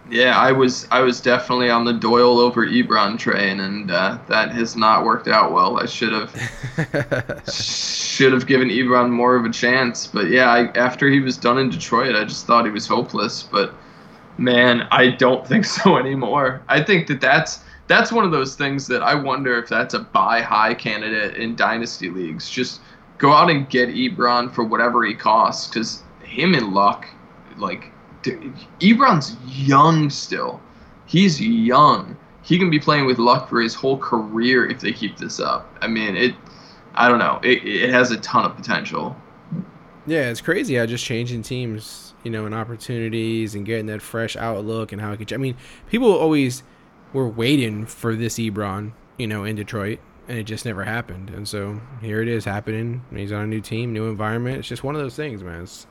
[0.09, 4.51] Yeah, I was I was definitely on the Doyle over Ebron train, and uh, that
[4.51, 5.79] has not worked out well.
[5.79, 10.05] I should have should have given Ebron more of a chance.
[10.07, 13.43] But yeah, I, after he was done in Detroit, I just thought he was hopeless.
[13.43, 13.73] But
[14.37, 16.61] man, I don't think so anymore.
[16.67, 19.99] I think that that's that's one of those things that I wonder if that's a
[19.99, 22.49] buy high candidate in dynasty leagues.
[22.49, 22.81] Just
[23.17, 27.07] go out and get Ebron for whatever he costs, because him and Luck,
[27.57, 27.91] like,
[28.21, 30.61] d- Ebron's young still.
[31.05, 32.17] He's young.
[32.41, 35.77] He can be playing with Luck for his whole career if they keep this up.
[35.81, 36.35] I mean, it.
[36.95, 37.39] I don't know.
[37.43, 39.15] It, it has a ton of potential.
[40.05, 44.35] Yeah, it's crazy how just changing teams, you know, and opportunities and getting that fresh
[44.35, 45.31] outlook and how it could.
[45.33, 45.55] I mean,
[45.89, 46.63] people always
[47.13, 51.29] were waiting for this Ebron, you know, in Detroit, and it just never happened.
[51.29, 53.03] And so here it is happening.
[53.13, 54.57] He's on a new team, new environment.
[54.57, 55.63] It's just one of those things, man.
[55.63, 55.87] It's,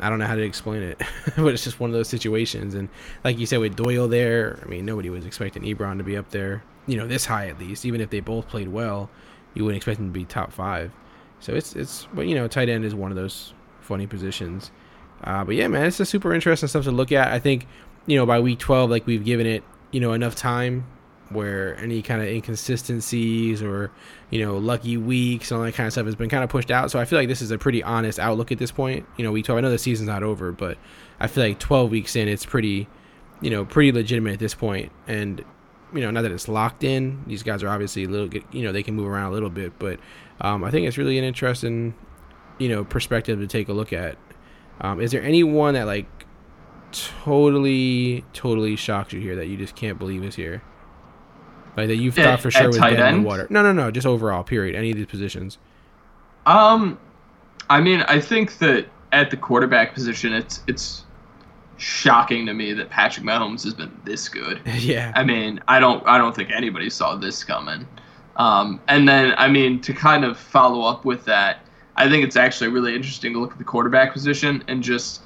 [0.00, 0.98] I don't know how to explain it,
[1.36, 2.74] but it's just one of those situations.
[2.74, 2.88] And
[3.24, 6.30] like you said with Doyle there, I mean, nobody was expecting Ebron to be up
[6.30, 7.84] there, you know, this high at least.
[7.84, 9.10] Even if they both played well,
[9.54, 10.92] you wouldn't expect him to be top five.
[11.40, 14.70] So it's it's but you know, tight end is one of those funny positions.
[15.24, 17.32] Uh, but yeah, man, it's a super interesting stuff to look at.
[17.32, 17.66] I think
[18.06, 20.86] you know by week twelve, like we've given it you know enough time
[21.30, 23.90] where any kind of inconsistencies or
[24.30, 26.70] you know lucky weeks and all that kind of stuff has been kind of pushed
[26.70, 26.90] out.
[26.90, 29.06] So I feel like this is a pretty honest outlook at this point.
[29.16, 29.58] You know, we talk.
[29.58, 30.78] I know the season's not over, but
[31.20, 32.88] I feel like twelve weeks in, it's pretty
[33.40, 34.92] you know pretty legitimate at this point.
[35.06, 35.44] And
[35.92, 37.22] you know, not that it's locked in.
[37.26, 39.78] These guys are obviously a little, you know, they can move around a little bit,
[39.78, 39.98] but
[40.40, 41.94] um, I think it's really an interesting,
[42.58, 44.18] you know, perspective to take a look at.
[44.80, 46.06] Um, is there anyone that like
[46.92, 50.62] totally, totally shocks you here that you just can't believe is here?
[51.76, 53.46] Like that you At- thought for sure was dead in the water?
[53.50, 53.90] No, no, no.
[53.90, 54.74] Just overall, period.
[54.74, 55.58] Any of these positions.
[56.46, 56.98] Um,
[57.70, 61.04] I mean, I think that at the quarterback position, it's it's
[61.76, 64.60] shocking to me that Patrick Mahomes has been this good.
[64.78, 65.12] yeah.
[65.14, 67.86] I mean, I don't I don't think anybody saw this coming.
[68.36, 71.60] Um, and then I mean to kind of follow up with that,
[71.96, 75.22] I think it's actually really interesting to look at the quarterback position and just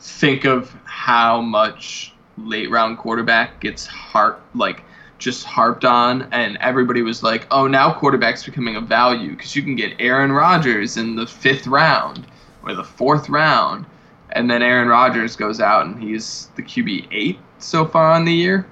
[0.00, 4.82] think of how much late round quarterback gets harp like
[5.18, 9.62] just harped on and everybody was like, "Oh, now quarterback's becoming a value because you
[9.62, 12.26] can get Aaron Rodgers in the 5th round
[12.62, 13.86] or the 4th round."
[14.30, 18.32] And then Aaron Rodgers goes out and he's the QB 8 so far on the
[18.34, 18.66] year.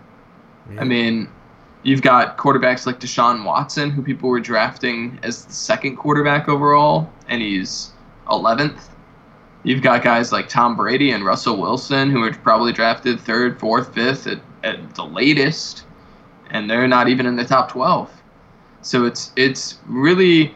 [0.78, 1.28] I mean,
[1.82, 7.10] you've got quarterbacks like Deshaun Watson, who people were drafting as the second quarterback overall,
[7.28, 7.92] and he's
[8.28, 8.88] 11th.
[9.64, 13.94] You've got guys like Tom Brady and Russell Wilson, who are probably drafted third, fourth,
[13.94, 15.84] fifth at, at the latest,
[16.50, 18.10] and they're not even in the top 12.
[18.82, 20.54] So it's it's really,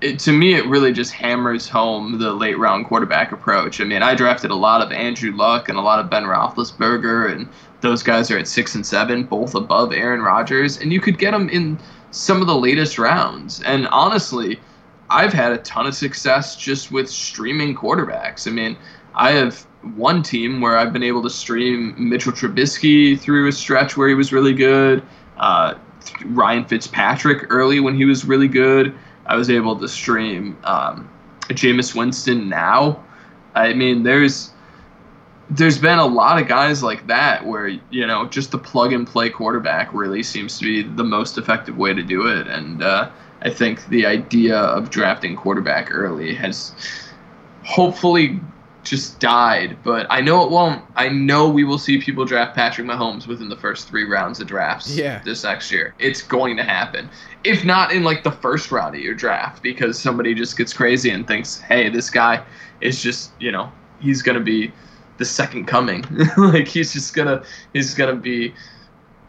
[0.00, 3.80] it, to me, it really just hammers home the late round quarterback approach.
[3.80, 7.32] I mean, I drafted a lot of Andrew Luck and a lot of Ben Roethlisberger,
[7.32, 7.48] and
[7.80, 11.30] those guys are at six and seven, both above Aaron Rodgers, and you could get
[11.30, 11.78] them in
[12.10, 13.62] some of the latest rounds.
[13.62, 14.58] And honestly,
[15.12, 18.46] I've had a ton of success just with streaming quarterbacks.
[18.46, 18.78] I mean,
[19.14, 23.96] I have one team where I've been able to stream Mitchell Trubisky through a stretch
[23.96, 25.02] where he was really good.
[25.36, 25.74] Uh,
[26.26, 28.94] Ryan Fitzpatrick early when he was really good.
[29.26, 31.10] I was able to stream um,
[31.48, 33.04] Jameis Winston now.
[33.54, 34.50] I mean, there's
[35.50, 39.06] there's been a lot of guys like that where you know just the plug and
[39.06, 43.10] play quarterback really seems to be the most effective way to do it, and uh,
[43.42, 46.72] I think the idea of drafting quarterback early has
[47.64, 48.40] hopefully
[48.84, 49.76] just died.
[49.84, 50.82] But I know it won't.
[50.96, 54.46] I know we will see people draft Patrick Mahomes within the first three rounds of
[54.48, 55.20] drafts Yeah.
[55.24, 55.94] this next year.
[55.98, 57.08] It's going to happen.
[57.44, 61.10] If not in like the first round of your draft, because somebody just gets crazy
[61.10, 62.42] and thinks, hey, this guy
[62.80, 64.72] is just, you know, he's gonna be
[65.18, 66.04] the second coming.
[66.36, 68.52] like he's just gonna he's gonna be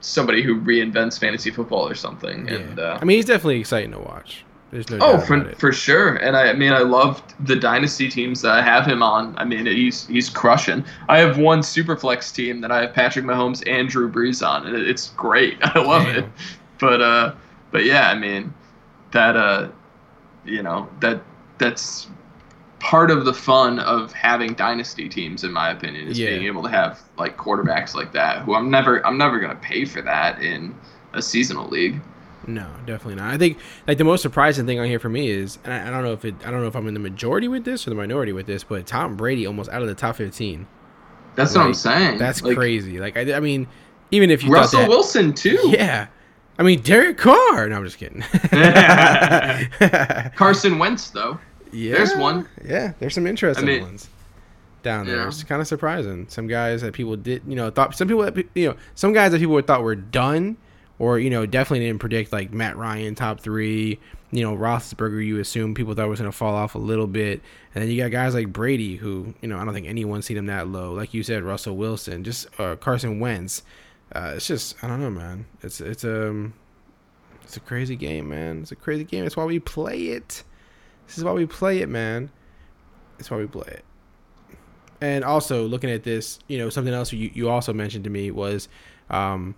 [0.04, 2.48] somebody who reinvents fantasy football or something.
[2.48, 2.54] Yeah.
[2.56, 4.44] And uh, I mean, he's definitely exciting to watch.
[4.72, 6.16] There's no Oh, for, for sure.
[6.16, 9.38] And I, I mean, I loved the dynasty teams that I have him on.
[9.38, 10.84] I mean, he's he's crushing.
[11.08, 14.76] I have one superflex team that I have Patrick Mahomes and Drew Brees on, and
[14.76, 15.58] it- it's great.
[15.64, 16.26] I love it.
[16.80, 17.36] But uh,
[17.72, 18.52] but yeah, I mean,
[19.12, 19.70] that uh,
[20.44, 21.22] you know, that
[21.60, 22.08] that's
[22.84, 26.32] part of the fun of having dynasty teams, in my opinion, is Yeah.
[26.32, 28.42] being able to have like quarterbacks like that.
[28.44, 30.76] Who I'm never I'm never gonna pay for that in
[31.14, 32.02] a seasonal league.
[32.46, 33.34] No, definitely not.
[33.34, 35.92] I think like the most surprising thing on here for me is, and I, I
[35.92, 37.92] don't know if it, I don't know if I'm in the majority with this or
[37.92, 40.68] the minority with this, but Tom Brady almost out of the top 15.
[41.36, 42.18] That's what I'm saying.
[42.20, 43.00] That's Like, crazy.
[43.00, 43.66] Like I, I mean,
[44.12, 45.58] even if you Russell that, Wilson too.
[45.78, 46.08] yeah.
[46.60, 47.70] I mean, Derek Carr.
[47.70, 48.22] No, I'm just kidding.
[50.36, 51.40] Carson Wentz though.
[51.74, 52.48] Yeah, There's one.
[52.64, 54.10] Yeah, there's some interesting I mean- ones.
[54.84, 55.18] down there.
[55.18, 55.28] Yeah.
[55.28, 56.28] It's kind of surprising.
[56.30, 59.32] Some guys that people did, you know, thought some people, that, you know, some guys
[59.32, 60.58] that people thought were done,
[61.00, 64.00] or you know, definitely didn't predict like Matt Ryan top three.
[64.32, 67.42] You know, Roethlisberger, you assume people thought was going to fall off a little bit,
[67.76, 70.38] and then you got guys like Brady, who you know, I don't think anyone seen
[70.38, 70.92] him that low.
[70.94, 73.62] Like you said, Russell Wilson, just uh, Carson Wentz.
[74.12, 75.46] Uh, it's just, I don't know, man.
[75.62, 76.54] It's it's um,
[77.44, 78.62] it's a crazy game, man.
[78.64, 79.24] It's a crazy game.
[79.24, 80.44] That's why we play it.
[81.08, 82.32] This is why we play it, man.
[83.18, 83.86] That's why we play it.
[85.02, 88.32] And also looking at this, you know, something else you, you also mentioned to me
[88.32, 88.70] was
[89.10, 89.56] um,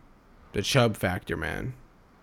[0.53, 1.73] the Chubb factor, man.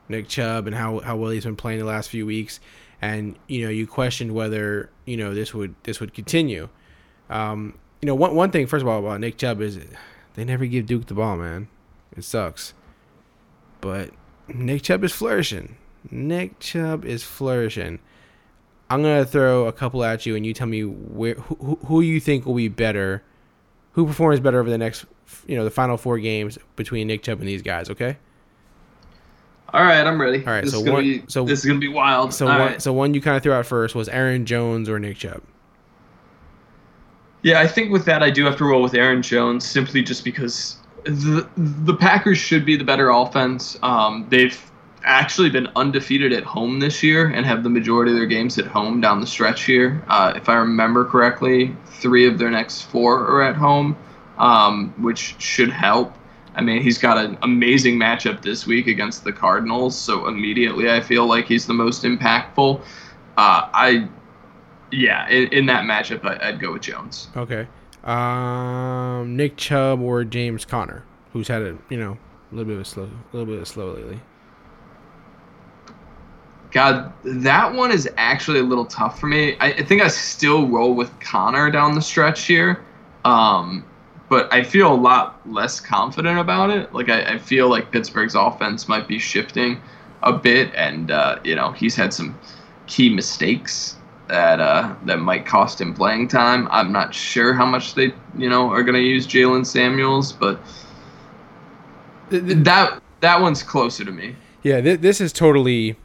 [0.08, 2.60] Nick Chubb and how, how well he's been playing the last few weeks,
[3.00, 6.68] and you know, you questioned whether you know this would this would continue.
[7.30, 9.78] Um, you know, one one thing first of all about Nick Chubb is
[10.34, 11.68] they never give Duke the ball, man.
[12.16, 12.74] It sucks,
[13.80, 14.10] but
[14.48, 15.76] Nick Chubb is flourishing.
[16.10, 18.00] Nick Chubb is flourishing.
[18.92, 22.20] I'm gonna throw a couple at you, and you tell me where who, who- you
[22.20, 23.22] think will be better,
[23.92, 25.04] who performs better over the next,
[25.46, 27.88] you know, the final four games between Nick Chubb and these guys.
[27.90, 28.16] Okay.
[29.74, 30.44] All right, I'm ready.
[30.46, 32.34] All right, this so one- be so- this is gonna be wild.
[32.34, 32.82] So All one, right.
[32.82, 35.40] so one you kind of threw out first was Aaron Jones or Nick Chubb.
[37.42, 40.24] Yeah, I think with that I do have to roll with Aaron Jones simply just
[40.24, 43.78] because the the Packers should be the better offense.
[43.82, 44.60] Um, they've
[45.04, 48.66] actually been undefeated at home this year and have the majority of their games at
[48.66, 50.02] home down the stretch here.
[50.08, 53.96] Uh, if I remember correctly, three of their next four are at home,
[54.38, 56.14] um, which should help.
[56.54, 61.00] I mean, he's got an amazing matchup this week against the Cardinals, so immediately I
[61.00, 62.80] feel like he's the most impactful.
[63.38, 64.08] Uh, I,
[64.90, 67.28] yeah, in, in that matchup, I, I'd go with Jones.
[67.36, 67.66] Okay.
[68.04, 72.18] Um, Nick Chubb or James Conner, who's had a you know
[72.50, 74.20] a little bit of a slow, a little bit of slow lately.
[76.72, 79.56] God, that one is actually a little tough for me.
[79.60, 82.82] I, I think I still roll with Conner down the stretch here,
[83.24, 83.84] um,
[84.30, 86.92] but I feel a lot less confident about it.
[86.94, 89.80] Like I, I feel like Pittsburgh's offense might be shifting
[90.22, 92.38] a bit, and uh, you know he's had some
[92.86, 93.96] key mistakes
[94.28, 96.68] that uh, that might cost him playing time.
[96.70, 100.58] I'm not sure how much they you know are going to use Jaylen Samuels, but
[102.30, 104.36] Th- th- that that one's closer to me.
[104.62, 105.96] Yeah, th- this is totally,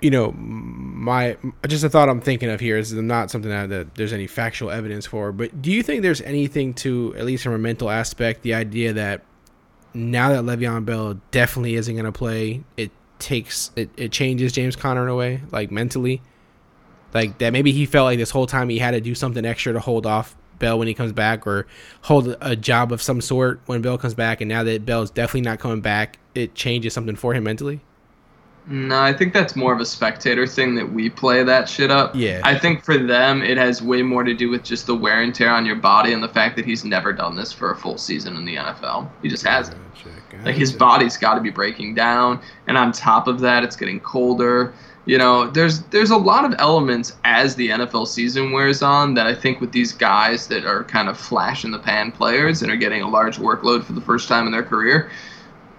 [0.00, 3.94] you know, my just a thought I'm thinking of here is not something that, that
[3.94, 5.32] there's any factual evidence for.
[5.32, 8.92] But do you think there's anything to, at least from a mental aspect, the idea
[8.92, 9.22] that
[9.94, 14.76] now that Le'Veon Bell definitely isn't going to play, it takes it, it changes James
[14.76, 16.22] Conner in a way, like mentally,
[17.14, 19.72] like that maybe he felt like this whole time he had to do something extra
[19.72, 21.66] to hold off Bell when he comes back, or
[22.02, 25.42] hold a job of some sort when Bell comes back, and now that Bell's definitely
[25.42, 27.80] not coming back, it changes something for him mentally.
[28.70, 32.14] No, I think that's more of a spectator thing that we play that shit up.
[32.14, 32.42] Yeah.
[32.44, 35.34] I think for them, it has way more to do with just the wear and
[35.34, 37.96] tear on your body and the fact that he's never done this for a full
[37.96, 39.08] season in the NFL.
[39.22, 39.78] He just hasn't.
[40.44, 43.98] Like his body's got to be breaking down, and on top of that, it's getting
[44.00, 44.72] colder.
[45.04, 49.26] You know, there's there's a lot of elements as the NFL season wears on that
[49.26, 52.70] I think with these guys that are kind of flash in the pan players and
[52.70, 55.10] are getting a large workload for the first time in their career,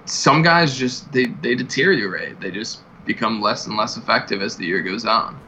[0.10, 2.40] some guys just they they deteriorate.
[2.40, 5.40] They just become less and less effective as the year goes on.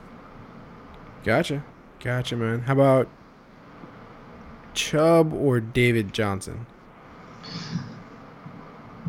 [1.24, 1.64] Gotcha.
[2.00, 2.62] Gotcha, man.
[2.62, 3.08] How about
[4.74, 6.66] Chubb or David Johnson?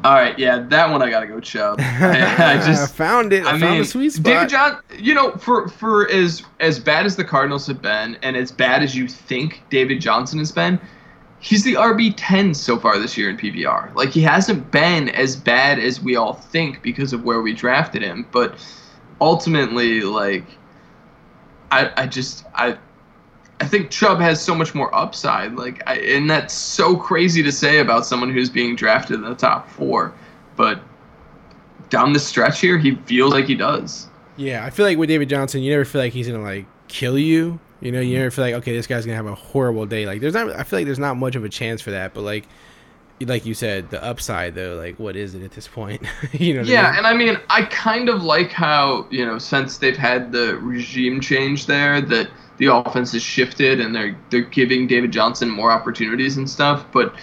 [0.04, 1.78] All right, yeah, that one I gotta go Chubb.
[1.80, 3.44] I, I just found it.
[3.44, 4.24] I, I found mean, the sweet spot.
[4.24, 8.36] David John, you know, for for as as bad as the Cardinals have been, and
[8.36, 10.80] as bad as you think David Johnson has been,
[11.42, 13.94] he's the RB ten so far this year in PPR.
[13.94, 18.00] Like he hasn't been as bad as we all think because of where we drafted
[18.00, 18.54] him, but
[19.20, 20.44] ultimately, like,
[21.70, 22.78] I I just I.
[23.60, 27.52] I think Chubb has so much more upside, like, I, and that's so crazy to
[27.52, 30.12] say about someone who's being drafted in the top four.
[30.56, 30.80] But
[31.88, 34.08] down the stretch here, he feels like he does.
[34.36, 37.16] yeah, I feel like with David Johnson, you never feel like he's gonna like kill
[37.16, 37.60] you.
[37.82, 38.18] You know, you mm-hmm.
[38.20, 40.06] never feel like okay, this guy's gonna have a horrible day.
[40.06, 40.50] Like there's not.
[40.50, 42.14] I feel like there's not much of a chance for that.
[42.14, 42.48] But like,
[43.20, 46.02] like you said, the upside though, like what is it at this point?
[46.32, 46.60] you know.
[46.60, 46.94] What I Yeah, mean?
[46.98, 51.20] and I mean, I kind of like how you know since they've had the regime
[51.20, 56.36] change there, that the offense has shifted and they're they're giving David Johnson more opportunities
[56.36, 56.86] and stuff.
[56.92, 57.14] But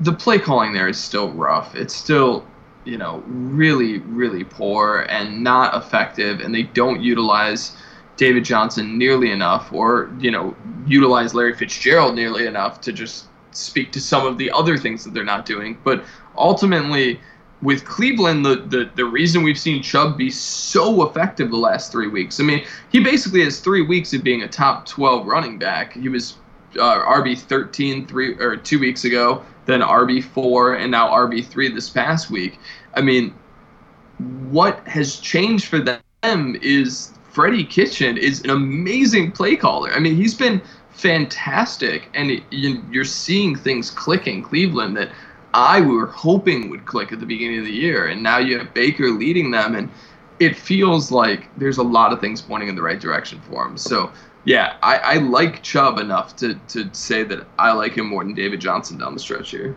[0.00, 1.74] the play calling there is still rough.
[1.74, 2.46] It's still
[2.84, 7.76] you know really really poor and not effective, and they don't utilize
[8.20, 10.54] David Johnson nearly enough, or you know
[10.86, 15.14] utilize Larry Fitzgerald nearly enough to just speak to some of the other things that
[15.14, 15.78] they're not doing.
[15.84, 16.04] But
[16.36, 17.18] ultimately,
[17.62, 22.08] with Cleveland, the, the, the reason we've seen Chubb be so effective the last three
[22.08, 25.94] weeks, I mean, he basically has three weeks of being a top 12 running back.
[25.94, 26.34] He was
[26.78, 31.72] uh, RB 13 three or two weeks ago, then RB four, and now RB three
[31.72, 32.58] this past week.
[32.92, 33.32] I mean,
[34.50, 39.90] what has changed for them is Freddie Kitchen is an amazing play caller.
[39.92, 40.60] I mean, he's been
[40.90, 45.10] fantastic, and you're seeing things click in Cleveland that
[45.54, 48.74] I were hoping would click at the beginning of the year, and now you have
[48.74, 49.88] Baker leading them, and
[50.38, 53.76] it feels like there's a lot of things pointing in the right direction for him.
[53.76, 54.10] So
[54.44, 58.34] yeah, I, I like Chubb enough to, to say that I like him more than
[58.34, 59.76] David Johnson down the stretch here.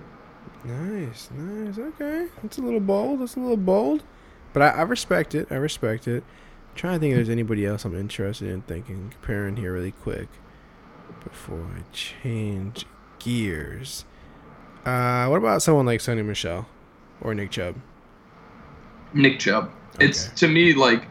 [0.63, 1.77] Nice, nice.
[1.77, 3.19] Okay, that's a little bold.
[3.19, 4.03] That's a little bold,
[4.53, 5.47] but I, I respect it.
[5.51, 6.23] I respect it.
[6.75, 10.27] Trying to think if there's anybody else I'm interested in thinking comparing here really quick
[11.23, 12.85] before I change
[13.19, 14.05] gears.
[14.85, 16.67] Uh, what about someone like Sony Michel
[17.21, 17.75] or Nick Chubb?
[19.13, 19.71] Nick Chubb.
[19.99, 21.07] It's to me like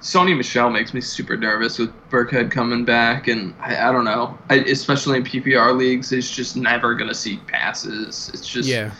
[0.00, 4.38] Sony Michel makes me super nervous with Burkhead coming back, and I, I don't know,
[4.48, 8.30] I, especially in PPR leagues, it's just never gonna see passes.
[8.32, 8.92] It's just Yeah,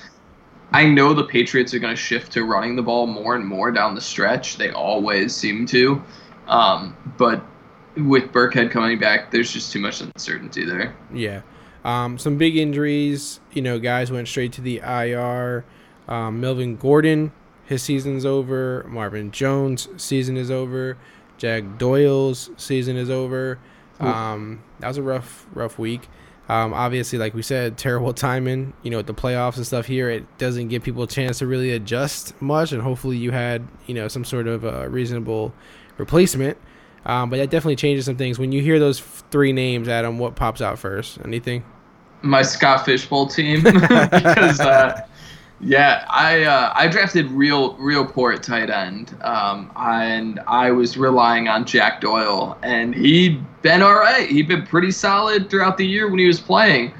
[0.73, 3.71] I know the Patriots are going to shift to running the ball more and more
[3.71, 4.57] down the stretch.
[4.57, 6.03] They always seem to.
[6.47, 7.43] Um, but
[7.97, 10.95] with Burkhead coming back, there's just too much uncertainty there.
[11.12, 11.43] yeah.
[11.85, 13.41] Um, some big injuries.
[13.53, 15.64] You know, guys went straight to the IR.
[16.07, 17.33] Um, Melvin Gordon,
[17.64, 18.85] his season's over.
[18.89, 20.99] Marvin Jones' season is over.
[21.39, 23.59] Jack Doyle's season is over.
[24.01, 26.09] Um, that was a rough, rough week.
[26.49, 28.72] Um, obviously, like we said, terrible timing.
[28.82, 31.46] You know, with the playoffs and stuff here, it doesn't give people a chance to
[31.46, 32.72] really adjust much.
[32.72, 35.53] And hopefully, you had you know some sort of uh, reasonable
[35.99, 36.59] replacement.
[37.07, 38.38] Um, but that definitely changes some things.
[38.38, 41.18] When you hear those three names, Adam, what pops out first?
[41.24, 41.64] Anything?
[42.20, 45.07] My Scott Fish Bowl team, because uh,
[45.61, 50.96] yeah, I uh, I drafted real real poor at tight end, um, and I was
[50.96, 54.28] relying on Jack Doyle, and he'd been all right.
[54.28, 56.94] He'd been pretty solid throughout the year when he was playing.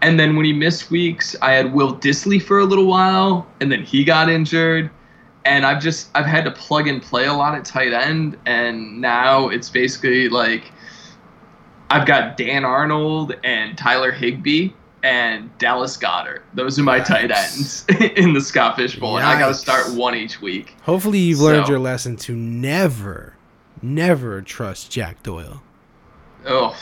[0.00, 3.70] And then when he missed weeks, I had Will Dissly for a little while, and
[3.70, 4.90] then he got injured.
[5.44, 9.02] And I've just I've had to plug and play a lot at tight end, and
[9.02, 10.72] now it's basically like
[11.90, 14.70] I've got Dan Arnold and Tyler Higbee
[15.02, 16.40] and Dallas Goedert.
[16.54, 17.84] Those are my tight ends
[18.16, 20.74] in the Scott Fish Bowl, and I got to start one each week.
[20.82, 23.34] Hopefully, you've learned So- your lesson to never,
[23.82, 25.62] never trust Jack Doyle.
[26.46, 26.76] Oh,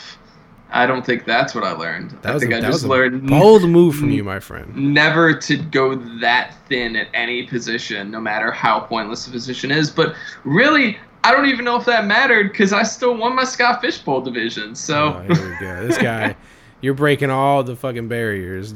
[0.69, 2.11] I don't think that's what I learned.
[2.23, 4.75] That I think a, I just learned bold move from you, my friend.
[4.93, 9.89] never to go that thin at any position, no matter how pointless the position is.
[9.89, 10.13] But
[10.43, 13.99] really, I don't even know if that mattered because I still won my Scott Fish
[13.99, 14.75] Bowl division.
[14.75, 15.87] So Oh, here we go.
[15.87, 16.35] This guy,
[16.81, 18.73] you're breaking all the fucking barriers.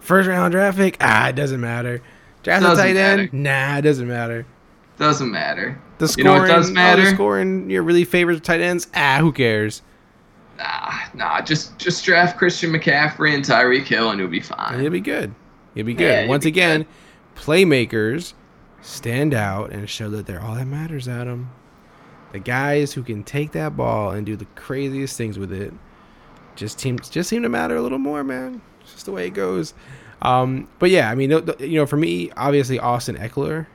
[0.00, 2.02] First round draft pick, ah, it doesn't matter.
[2.42, 3.36] Draft a Doesn't tight end, matter.
[3.36, 4.46] nah, it doesn't matter.
[4.98, 5.80] doesn't matter.
[5.98, 9.18] The You scoring, know what does oh, the scoring, your really favorite tight ends, ah,
[9.20, 9.82] who cares?
[10.58, 14.80] Nah, nah, just just draft Christian McCaffrey and Tyreek Hill, and you'll be fine.
[14.82, 15.34] You'll be good.
[15.74, 16.20] You'll be good.
[16.22, 16.86] you'll Once be again,
[17.36, 18.34] playmakers
[18.80, 21.50] stand out and show that they're all that matters, Adam.
[22.32, 25.72] The guys who can take that ball and do the craziest things with it
[26.56, 28.60] just seems just seem to matter a little more, man.
[28.80, 29.74] It's just the way it goes.
[30.22, 33.66] Um, but yeah, I mean, you know, for me, obviously Austin Ekeler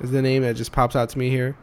[0.00, 1.56] is the name that just pops out to me here.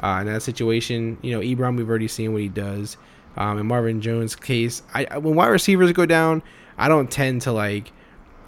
[0.00, 2.96] Uh, in that situation, you know, Ebron, we've already seen what he does.
[3.36, 6.42] Um, in Marvin Jones' case, I- when wide receivers go down,
[6.76, 7.90] I don't tend to like,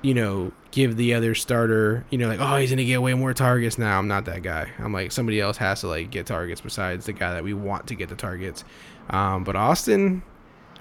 [0.02, 3.34] you know, give the other starter, you know, like, oh, he's gonna get way more
[3.34, 3.98] targets now.
[3.98, 4.68] I'm not that guy.
[4.78, 7.88] I'm like somebody else has to like get targets besides the guy that we want
[7.88, 8.62] to get the targets.
[9.10, 10.22] Um, but Austin,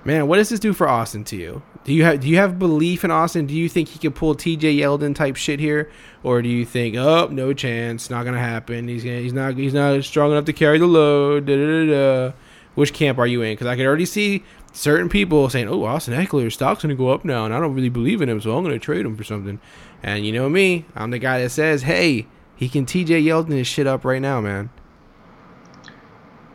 [0.06, 1.62] man, what does this do for Austin to you?
[1.84, 3.46] Do you have do you have belief in Austin?
[3.46, 4.76] Do you think he could pull T.J.
[4.76, 5.90] Yeldon type shit here,
[6.24, 8.88] or do you think, oh, no chance, not gonna happen?
[8.88, 11.46] He's gonna, he's not he's not strong enough to carry the load.
[11.46, 12.34] Da, da, da.
[12.76, 13.54] Which camp are you in?
[13.54, 14.44] Because I could already see
[14.74, 17.90] certain people saying, "Oh, Austin Ekeler's stock's gonna go up now," and I don't really
[17.90, 19.60] believe in him, so I'm gonna trade him for something.
[20.04, 23.22] And you know me, I'm the guy that says, "Hey, he can T.J.
[23.24, 24.70] Yeldon his shit up right now, man."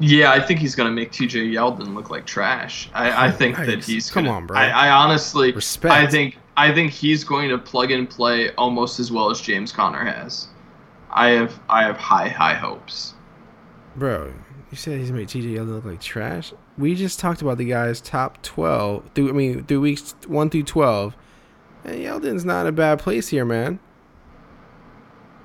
[0.00, 1.46] Yeah, I think he's gonna make T.J.
[1.48, 2.90] Yeldon look like trash.
[2.94, 4.56] I, I think that he's Come gonna- on, bro.
[4.58, 5.94] I, I honestly, Respect.
[5.94, 9.70] I think, I think he's going to plug and play almost as well as James
[9.72, 10.48] Conner has.
[11.10, 13.14] I have, I have high, high hopes.
[13.94, 14.32] Bro,
[14.72, 16.52] you said he's made TJ Yeldon look like trash.
[16.76, 19.04] We just talked about the guy's top twelve.
[19.14, 21.14] Through I mean, through weeks one through twelve,
[21.84, 23.78] and Yeldon's not in a bad place here, man.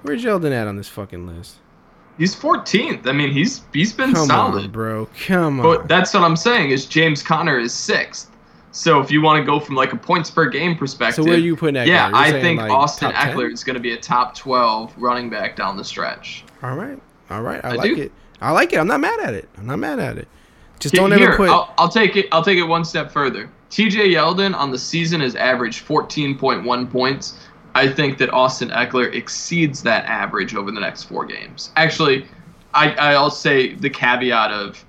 [0.01, 1.57] Where's Yeldon at on this fucking list?
[2.19, 3.07] He's 14th.
[3.07, 4.65] I mean, he's he's been Come solid.
[4.65, 5.07] on, bro.
[5.25, 5.65] Come on.
[5.65, 8.29] But that's what I'm saying is James Conner is sixth.
[8.71, 11.37] So if you want to go from like a points per game perspective, So where
[11.37, 11.87] are you putting Ekeler?
[11.87, 13.35] Yeah, You're I think like, Austin top 10?
[13.37, 16.43] Ekeler is going to be a top 12 running back down the stretch.
[16.61, 16.99] All right,
[17.29, 17.63] all right.
[17.63, 18.01] I, I like do.
[18.03, 18.11] it.
[18.41, 18.79] I like it.
[18.79, 19.49] I'm not mad at it.
[19.57, 20.27] I'm not mad at it.
[20.79, 21.49] Just don't ever Here, put.
[21.49, 22.27] I'll, I'll take it.
[22.31, 23.49] I'll take it one step further.
[23.69, 24.09] T.J.
[24.13, 27.37] Yeldon on the season has averaged 14.1 points.
[27.79, 31.71] I think that Austin Ekeler exceeds that average over the next four games.
[31.77, 32.25] Actually,
[32.73, 34.83] I, I'll say the caveat of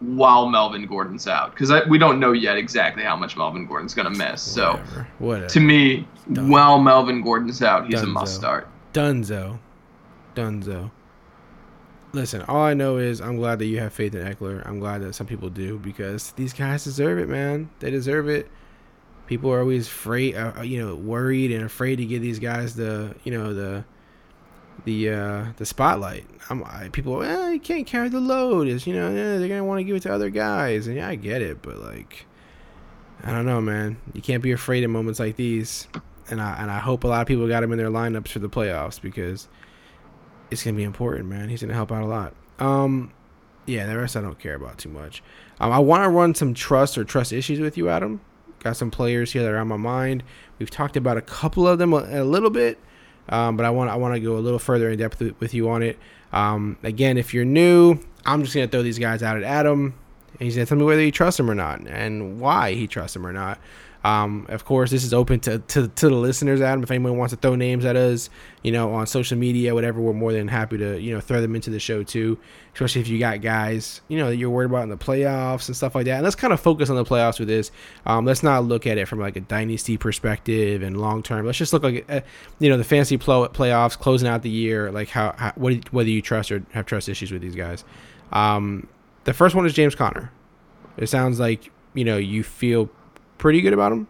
[0.00, 4.12] while Melvin Gordon's out because we don't know yet exactly how much Melvin Gordon's going
[4.12, 4.42] to miss.
[4.42, 5.08] So whatever.
[5.18, 5.48] Whatever.
[5.48, 8.68] to me, while Melvin Gordon's out, he's a must start.
[8.92, 9.58] Dunzo.
[10.34, 10.90] Dunzo.
[12.12, 14.66] Listen, all I know is I'm glad that you have faith in Ekeler.
[14.66, 17.70] I'm glad that some people do because these guys deserve it, man.
[17.78, 18.50] They deserve it.
[19.30, 22.74] People are always afraid, uh, uh, you know, worried and afraid to give these guys
[22.74, 23.84] the, you know, the,
[24.84, 26.26] the, uh, the spotlight.
[26.50, 28.66] I'm I, people, eh, you can't carry the load.
[28.66, 31.08] Is you know, eh, they're gonna want to give it to other guys, and yeah,
[31.08, 32.26] I get it, but like,
[33.22, 33.98] I don't know, man.
[34.12, 35.86] You can't be afraid in moments like these
[36.30, 38.38] and I and I hope a lot of people got him in their lineups for
[38.38, 39.48] the playoffs because
[40.50, 41.48] it's gonna be important, man.
[41.48, 42.34] He's gonna help out a lot.
[42.58, 43.12] Um,
[43.66, 45.22] yeah, the rest I don't care about too much.
[45.60, 48.20] Um, I want to run some trust or trust issues with you, Adam.
[48.60, 50.22] Got some players here that are on my mind.
[50.58, 52.78] We've talked about a couple of them a, a little bit,
[53.28, 55.70] um, but I want I want to go a little further in depth with, you
[55.70, 55.98] on it.
[56.32, 59.94] Um, again, if you're new, I'm just gonna throw these guys out at Adam.
[60.32, 63.16] And he's gonna tell me whether he trusts him or not, and why he trusts
[63.16, 63.58] him or not.
[64.02, 66.82] Um, of course, this is open to, to, to the listeners, Adam.
[66.82, 68.30] If anyone wants to throw names at us,
[68.62, 71.54] you know, on social media, whatever, we're more than happy to, you know, throw them
[71.54, 72.38] into the show too.
[72.72, 75.76] Especially if you got guys, you know, that you're worried about in the playoffs and
[75.76, 76.14] stuff like that.
[76.14, 77.70] And let's kind of focus on the playoffs with this.
[78.06, 81.44] Um, let's not look at it from like a dynasty perspective and long term.
[81.44, 82.20] Let's just look like, uh,
[82.58, 86.08] you know, the fantasy pl- playoffs closing out the year, like how, how what, whether
[86.08, 87.84] you trust or have trust issues with these guys.
[88.32, 88.88] Um,
[89.24, 90.32] the first one is James Conner.
[90.96, 92.88] It sounds like you know you feel
[93.40, 94.06] pretty good about him.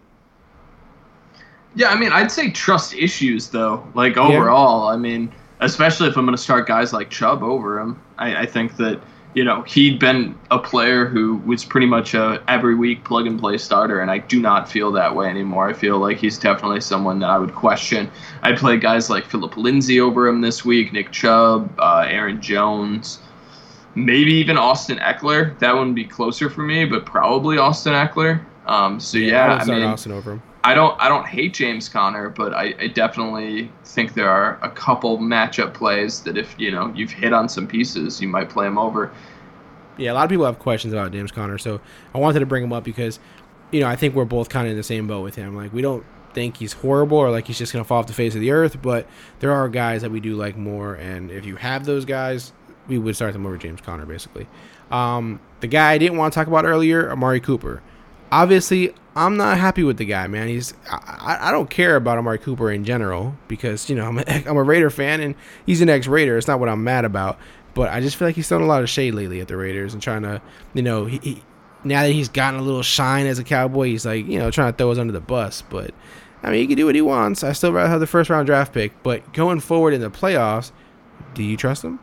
[1.76, 3.86] Yeah, I mean, I'd say trust issues though.
[3.94, 8.02] Like overall, I mean, especially if I'm going to start guys like Chubb over him,
[8.18, 9.00] I, I think that
[9.34, 13.38] you know he'd been a player who was pretty much a every week plug and
[13.38, 15.68] play starter, and I do not feel that way anymore.
[15.68, 18.10] I feel like he's definitely someone that I would question.
[18.42, 23.20] I'd play guys like Phillip Lindsay over him this week, Nick Chubb, uh, Aaron Jones.
[23.94, 25.56] Maybe even Austin Ekeler.
[25.60, 28.44] That wouldn't be closer for me, but probably Austin Ekeler.
[28.66, 30.42] Um, so yeah, I I, mean, Austin over him.
[30.62, 34.70] I don't I don't hate James Conner, but I, I definitely think there are a
[34.70, 38.66] couple matchup plays that if you know you've hit on some pieces, you might play
[38.66, 39.10] him over.
[39.96, 41.80] Yeah, a lot of people have questions about James Conner, so
[42.14, 43.18] I wanted to bring him up because,
[43.70, 45.56] you know, I think we're both kind of in the same boat with him.
[45.56, 48.34] Like we don't think he's horrible or like he's just gonna fall off the face
[48.34, 49.06] of the earth, but
[49.40, 52.52] there are guys that we do like more, and if you have those guys,
[52.86, 54.46] we would start them over James Conner basically.
[54.90, 57.82] Um, the guy I didn't want to talk about earlier, Amari Cooper.
[58.32, 60.48] Obviously, I'm not happy with the guy, man.
[60.48, 64.24] He's I, I- don't care about Amari Cooper in general because you know I'm a,
[64.48, 65.34] I'm a Raider fan and
[65.66, 66.36] he's an ex-Raider.
[66.38, 67.38] It's not what I'm mad about,
[67.74, 69.92] but I just feel like he's throwing a lot of shade lately at the Raiders
[69.94, 70.40] and trying to
[70.74, 71.42] you know he, he
[71.82, 74.72] now that he's gotten a little shine as a Cowboy, he's like you know trying
[74.72, 75.62] to throw us under the bus.
[75.62, 75.92] But
[76.42, 77.42] I mean, he can do what he wants.
[77.42, 80.70] I still rather have the first round draft pick, but going forward in the playoffs,
[81.34, 81.98] do you trust him?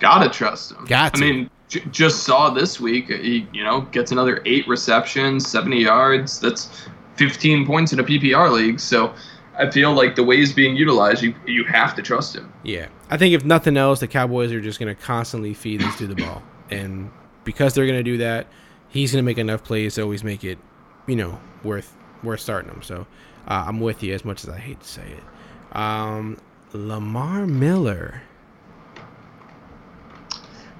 [0.00, 0.84] Gotta trust him.
[0.86, 1.24] Got to.
[1.24, 3.08] I mean, j- just saw this week.
[3.08, 6.38] He you know gets another eight receptions, seventy yards.
[6.38, 6.68] That's
[7.16, 8.80] 15 points in a PPR league.
[8.80, 9.14] So
[9.58, 12.52] I feel like the way he's being utilized, you you have to trust him.
[12.62, 15.96] Yeah, I think if nothing else, the Cowboys are just going to constantly feed this
[15.96, 17.10] dude the ball, and
[17.44, 18.46] because they're going to do that,
[18.88, 20.58] he's going to make enough plays to always make it,
[21.06, 22.82] you know, worth worth starting him.
[22.82, 23.06] So
[23.48, 25.76] uh, I'm with you as much as I hate to say it.
[25.76, 26.38] Um,
[26.72, 28.22] Lamar Miller.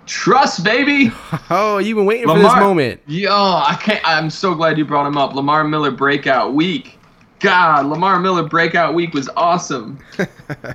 [0.06, 1.10] Trust, baby.
[1.50, 3.00] Oh, you've been waiting for this moment.
[3.06, 4.00] Yo, I can't.
[4.04, 5.34] I'm so glad you brought him up.
[5.34, 6.98] Lamar Miller breakout week.
[7.40, 9.98] God, Lamar Miller breakout week was awesome.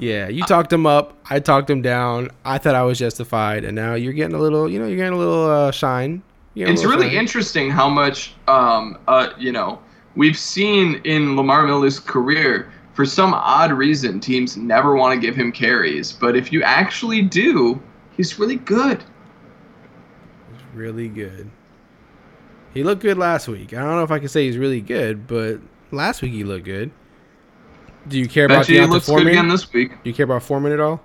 [0.00, 1.16] Yeah, you talked him up.
[1.28, 2.30] I talked him down.
[2.44, 5.12] I thought I was justified, and now you're getting a little, you know, you're getting
[5.12, 6.22] a little uh, shine.
[6.54, 7.18] Getting It's little really shine.
[7.18, 9.80] interesting how much, um, uh, you know,
[10.14, 12.70] we've seen in Lamar Miller's career.
[12.94, 17.22] For some odd reason, teams never want to give him carries, but if you actually
[17.22, 17.80] do,
[18.18, 19.02] he's really good.
[20.52, 21.50] He's really good.
[22.74, 23.72] He looked good last week.
[23.72, 25.58] I don't know if I can say he's really good, but
[25.90, 26.90] last week he looked good.
[28.06, 29.28] Do you care about you he D'Onta looks good Foreman?
[29.32, 29.90] again this week.
[29.90, 31.00] Do you care about Foreman at all?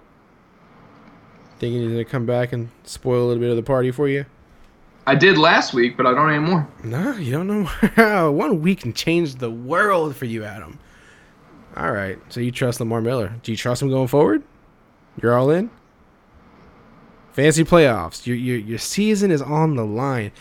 [1.60, 4.26] Thinking he's gonna come back and spoil a little bit of the party for you?
[5.06, 6.68] I did last week, but I don't anymore.
[6.84, 10.80] No, you don't know how one week can change the world for you, Adam.
[11.76, 13.34] All right, so you trust Lamar Miller?
[13.44, 14.44] Do you trust him going forward?
[15.22, 15.70] You're all in.
[17.34, 18.26] Fancy playoffs.
[18.28, 20.32] Your your your season is on the line.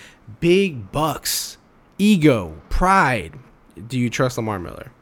[0.40, 1.56] Big bucks,
[1.98, 3.32] ego, pride.
[3.88, 4.92] Do you trust Lamar Miller?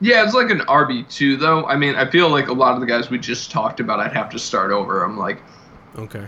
[0.00, 1.64] Yeah, it's like an RB two though.
[1.66, 4.12] I mean, I feel like a lot of the guys we just talked about, I'd
[4.12, 5.02] have to start over.
[5.04, 5.42] I'm like,
[5.98, 6.26] Okay.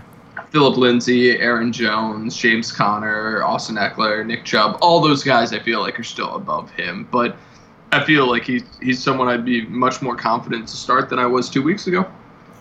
[0.51, 5.81] Phillip Lindsay, Aaron Jones, James Conner, Austin Ekeler, Nick Chubb, all those guys I feel
[5.81, 7.09] like are still above him.
[7.11, 7.37] But
[7.93, 11.27] I feel like he's he's someone I'd be much more confident to start than I
[11.27, 12.05] was two weeks ago.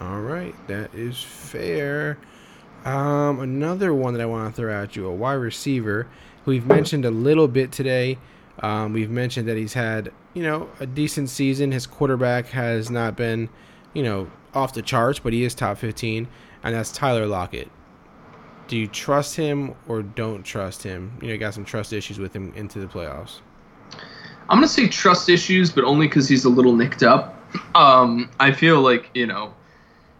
[0.01, 2.17] All right, that is fair.
[2.85, 6.07] Um, another one that I want to throw at you, a wide receiver
[6.43, 8.17] who we've mentioned a little bit today.
[8.59, 11.71] Um, we've mentioned that he's had, you know, a decent season.
[11.71, 13.49] His quarterback has not been,
[13.93, 16.27] you know, off the charts, but he is top 15,
[16.63, 17.69] and that's Tyler Lockett.
[18.67, 21.17] Do you trust him or don't trust him?
[21.21, 23.39] You know, you got some trust issues with him into the playoffs.
[24.49, 27.39] I'm gonna say trust issues, but only because he's a little nicked up.
[27.75, 29.53] Um, I feel like you know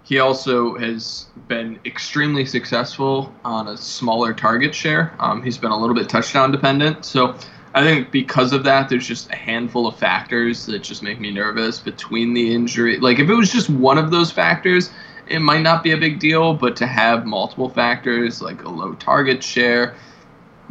[0.04, 5.16] he also has been extremely successful on a smaller target share.
[5.20, 7.36] Um, he's been a little bit touchdown dependent, so
[7.74, 11.32] I think because of that, there's just a handful of factors that just make me
[11.32, 13.00] nervous between the injury.
[13.00, 14.92] Like if it was just one of those factors,
[15.28, 18.94] it might not be a big deal, but to have multiple factors like a low
[18.96, 19.96] target share,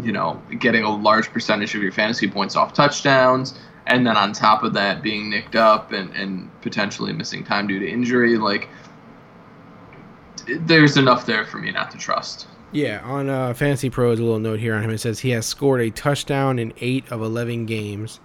[0.01, 4.33] you know, getting a large percentage of your fantasy points off touchdowns, and then on
[4.33, 8.69] top of that being nicked up and, and potentially missing time due to injury, like
[10.61, 12.47] there's enough there for me not to trust.
[12.73, 14.91] Yeah, on uh, Fantasy Pros, a little note here on him.
[14.91, 18.19] It says he has scored a touchdown in eight of 11 games,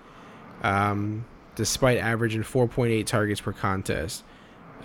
[0.64, 4.24] um, despite averaging 4.8 targets per contest.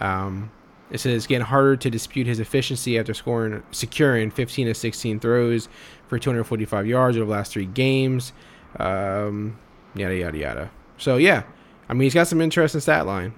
[0.00, 0.50] Um,
[0.90, 5.20] it says it's getting harder to dispute his efficiency after scoring, securing 15 of 16
[5.20, 5.68] throws
[6.08, 8.32] for 245 yards over the last three games.
[8.78, 9.58] Um,
[9.94, 10.70] yada yada yada.
[10.98, 11.44] So yeah,
[11.92, 13.34] I mean he's got some interesting stat line.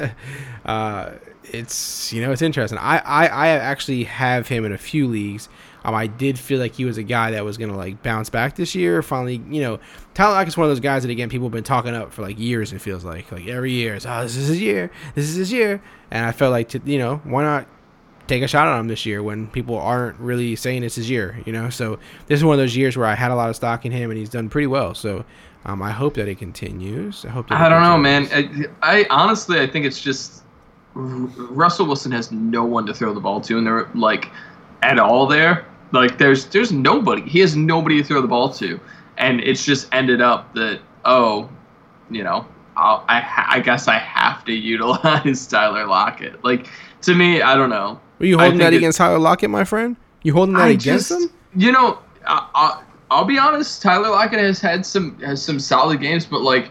[0.64, 1.10] uh,
[1.44, 2.78] it's you know it's interesting.
[2.78, 5.50] I, I I actually have him in a few leagues.
[5.84, 8.56] Um, I did feel like he was a guy that was gonna like bounce back
[8.56, 9.02] this year.
[9.02, 9.80] Finally, you know,
[10.14, 12.22] Tyler Lockett is one of those guys that again people have been talking up for
[12.22, 12.72] like years.
[12.72, 13.96] It feels like like every year.
[13.96, 14.90] It's, oh, this is his year.
[15.14, 15.82] This is his year.
[16.10, 17.66] And I felt like to, you know why not
[18.28, 21.38] take a shot at him this year when people aren't really saying it's his year.
[21.44, 21.98] You know, so
[22.28, 24.10] this is one of those years where I had a lot of stock in him
[24.10, 24.94] and he's done pretty well.
[24.94, 25.26] So.
[25.64, 27.24] Um, I hope that it continues.
[27.24, 27.48] I hope.
[27.48, 28.28] That I don't know, man.
[28.32, 30.42] I, I honestly, I think it's just
[30.94, 34.30] Russell Wilson has no one to throw the ball to, and they're like
[34.82, 35.66] at all there.
[35.92, 37.22] Like there's there's nobody.
[37.22, 38.80] He has nobody to throw the ball to,
[39.18, 41.48] and it's just ended up that oh,
[42.10, 42.46] you know,
[42.76, 46.42] I'll, I I guess I have to utilize Tyler Lockett.
[46.42, 46.68] Like
[47.02, 48.00] to me, I don't know.
[48.18, 49.96] Were you holding that against Tyler Lockett, my friend?
[50.22, 51.30] You holding that I against just, him?
[51.54, 53.82] You know, I, I, I'll be honest.
[53.82, 56.70] Tyler Lockett has had some has some solid games, but like,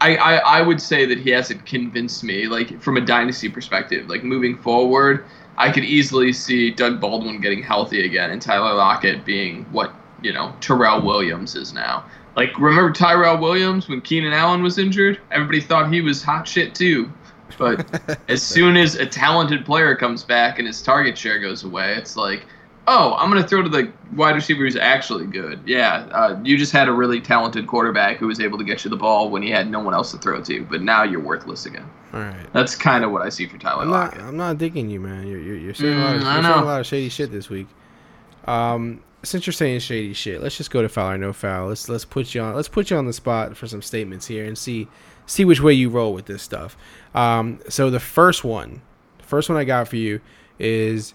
[0.00, 2.46] I, I I would say that he hasn't convinced me.
[2.46, 5.24] Like from a dynasty perspective, like moving forward,
[5.58, 9.92] I could easily see Doug Baldwin getting healthy again, and Tyler Lockett being what
[10.22, 12.04] you know Tyrell Williams is now.
[12.36, 15.20] Like remember Tyrell Williams when Keenan Allen was injured?
[15.30, 17.12] Everybody thought he was hot shit too.
[17.58, 21.94] But as soon as a talented player comes back and his target share goes away,
[21.94, 22.46] it's like,
[22.90, 25.60] oh, I'm going to throw to the wide receiver who's actually good.
[25.64, 28.90] Yeah, uh, you just had a really talented quarterback who was able to get you
[28.90, 31.66] the ball when he had no one else to throw to, but now you're worthless
[31.66, 31.88] again.
[32.12, 32.52] All right.
[32.52, 34.04] That's kind of what I see for Tyler I'm not.
[34.06, 34.22] Lockett.
[34.22, 35.28] I'm not digging you, man.
[35.28, 36.16] You're you're, you're saying a lot.
[36.16, 37.68] Of, Mm, you're saying a lot of shady shit this week.
[38.46, 41.68] Um, since you're saying shady shit, let's just go to foul or no foul.
[41.68, 42.56] Let's let's put you on.
[42.56, 44.88] Let's put you on the spot for some statements here and see
[45.26, 46.76] see which way you roll with this stuff.
[47.14, 48.82] Um, so the first one,
[49.18, 50.20] the first one I got for you
[50.58, 51.14] is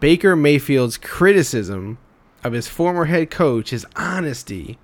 [0.00, 1.98] Baker Mayfield's criticism
[2.42, 4.78] of his former head coach, his honesty,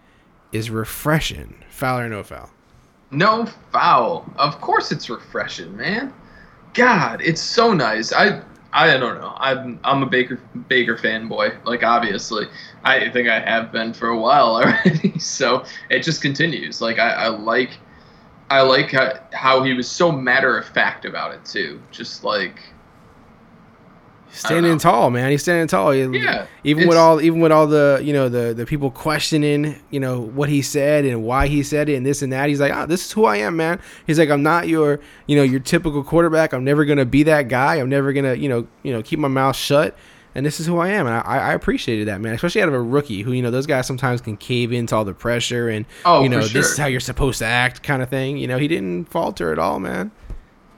[0.52, 1.54] is refreshing.
[1.68, 2.50] Foul or no foul?
[3.10, 4.30] No foul.
[4.36, 6.12] Of course it's refreshing, man.
[6.74, 8.12] God, it's so nice.
[8.12, 8.42] I
[8.72, 9.34] I don't know.
[9.36, 11.64] I'm I'm a Baker Baker fanboy.
[11.64, 12.46] Like obviously,
[12.84, 15.18] I think I have been for a while already.
[15.18, 16.80] So it just continues.
[16.80, 17.70] Like I, I like
[18.48, 21.80] I like how, how he was so matter of fact about it too.
[21.90, 22.60] Just like
[24.32, 25.30] standing tall, man.
[25.30, 25.90] He's standing tall.
[25.90, 29.76] He- Yeah, Even with all, even with all the, you know, the the people questioning,
[29.90, 32.48] you know, what he said and why he said it and this and that.
[32.48, 33.80] He's like, ah, this is who I am, man.
[34.06, 36.52] He's like, I'm not your, you know, your typical quarterback.
[36.52, 37.76] I'm never gonna be that guy.
[37.76, 39.96] I'm never gonna, you know, you know, keep my mouth shut.
[40.32, 41.20] And this is who I am, and I,
[41.50, 42.32] I appreciated that, man.
[42.34, 45.04] Especially out of a rookie, who you know, those guys sometimes can cave into all
[45.04, 48.00] the pressure and, Oh, you know, for this is how you're supposed to act, kind
[48.00, 48.36] of thing.
[48.36, 50.12] You know, he didn't falter at all, man.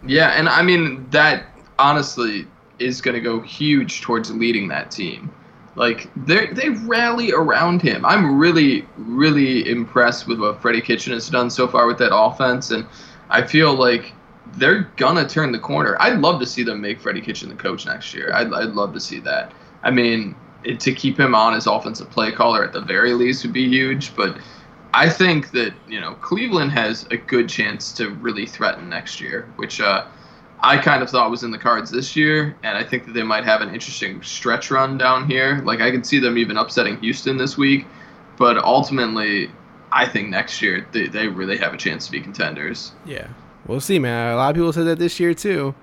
[0.07, 1.45] Yeah, and I mean that
[1.79, 2.47] honestly
[2.83, 5.31] is going to go huge towards leading that team.
[5.75, 8.05] Like they they rally around him.
[8.05, 12.73] I'm really really impressed with what Freddie Kitchen has done so far with that offense,
[12.73, 12.87] and
[13.31, 14.13] I feel like
[14.55, 15.97] they're gonna turn the corner.
[15.99, 18.31] I'd love to see them make Freddie Kitchen the coach next year.
[18.35, 19.53] I'd I'd love to see that.
[19.83, 23.45] I mean, it, to keep him on as offensive play caller at the very least
[23.45, 24.37] would be huge, but.
[24.95, 29.51] I think that you know Cleveland has a good chance to really threaten next year,
[29.57, 30.05] which uh,
[30.65, 33.23] I kind of thought was in the cards this year, and I think that they
[33.25, 35.61] might have an interesting stretch run down here.
[35.65, 37.85] Like I could see them even upsetting Houston this week,
[38.39, 39.51] but ultimately,
[39.91, 42.93] I think next year they, they really have a chance to be contenders.
[43.05, 43.27] Yeah,
[43.67, 44.33] we'll see, man.
[44.33, 45.75] A lot of people said that this year too.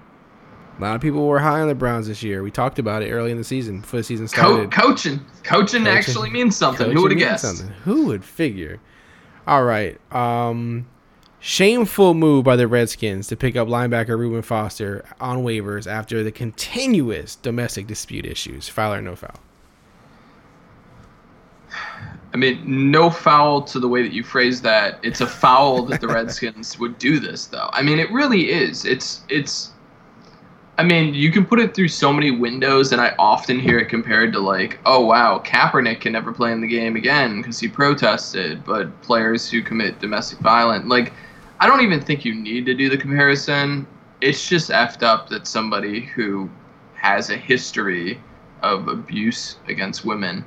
[0.78, 2.42] A lot of people were high on the Browns this year.
[2.42, 4.72] We talked about it early in the season before the season Co- started.
[4.72, 5.20] coaching.
[5.44, 6.90] coaching, actually means something.
[6.92, 7.44] Who would have guessed?
[7.44, 7.68] something.
[7.84, 8.80] Who would figure?
[9.46, 10.00] All right.
[10.14, 10.88] Um,
[11.40, 16.32] shameful move by the Redskins to pick up linebacker Reuben Foster on waivers after the
[16.32, 18.68] continuous domestic dispute issues.
[18.68, 19.40] Foul or no foul?
[22.34, 25.00] I mean, no foul to the way that you phrase that.
[25.02, 27.70] It's a foul that the Redskins would do this, though.
[27.74, 28.86] I mean, it really is.
[28.86, 29.72] It's it's.
[30.78, 33.90] I mean, you can put it through so many windows, and I often hear it
[33.90, 37.68] compared to like, oh wow, Kaepernick can never play in the game again because he
[37.68, 38.64] protested.
[38.64, 41.12] But players who commit domestic violence, like,
[41.60, 43.86] I don't even think you need to do the comparison.
[44.22, 46.50] It's just effed up that somebody who
[46.96, 48.20] has a history
[48.62, 50.46] of abuse against women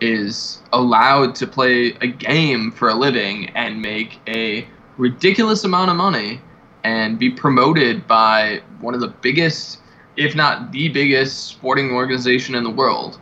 [0.00, 4.66] is allowed to play a game for a living and make a
[4.96, 6.40] ridiculous amount of money
[6.84, 9.78] and be promoted by one of the biggest,
[10.16, 13.18] if not the biggest, sporting organization in the world.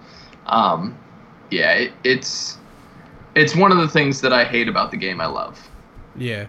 [0.46, 0.98] Um,
[1.50, 2.58] yeah, it, it's
[3.34, 5.20] it's one of the things that I hate about the game.
[5.20, 5.70] I love.
[6.16, 6.46] Yeah.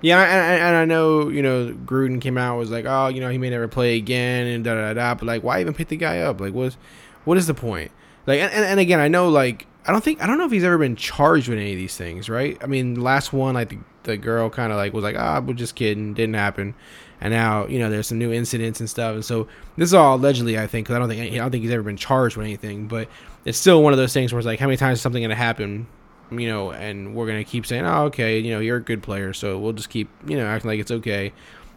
[0.00, 3.30] Yeah, and, and- I know, you know, Gruden came out was like, oh, you know,
[3.30, 5.14] he may never play again and da da da.
[5.14, 6.40] But like, why even pick the guy up?
[6.40, 6.76] Like, what's
[7.24, 7.90] what is the point?
[8.26, 10.64] Like, and, and, again, I know, like, I don't think I don't know if he's
[10.64, 12.58] ever been charged with any of these things, right?
[12.62, 15.54] I mean, last one, like, the, the girl kind of like was like, ah, we're
[15.54, 16.74] just kidding, didn't happen.
[17.20, 20.16] And now, you know, there's some new incidents and stuff, and so this is all
[20.16, 22.46] allegedly, I think, because I don't think I don't think he's ever been charged with
[22.46, 23.08] anything, but
[23.44, 25.30] it's still one of those things where it's like, how many times is something going
[25.30, 25.86] to happen
[26.30, 29.32] you know, and we're gonna keep saying, "Oh, okay, you know, you're a good player,"
[29.32, 31.32] so we'll just keep, you know, acting like it's okay.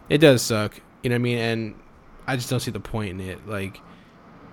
[0.10, 1.38] It does suck, you know what I mean?
[1.38, 1.76] And
[2.28, 3.47] I just don't see the point in it.
[3.47, 3.80] Like,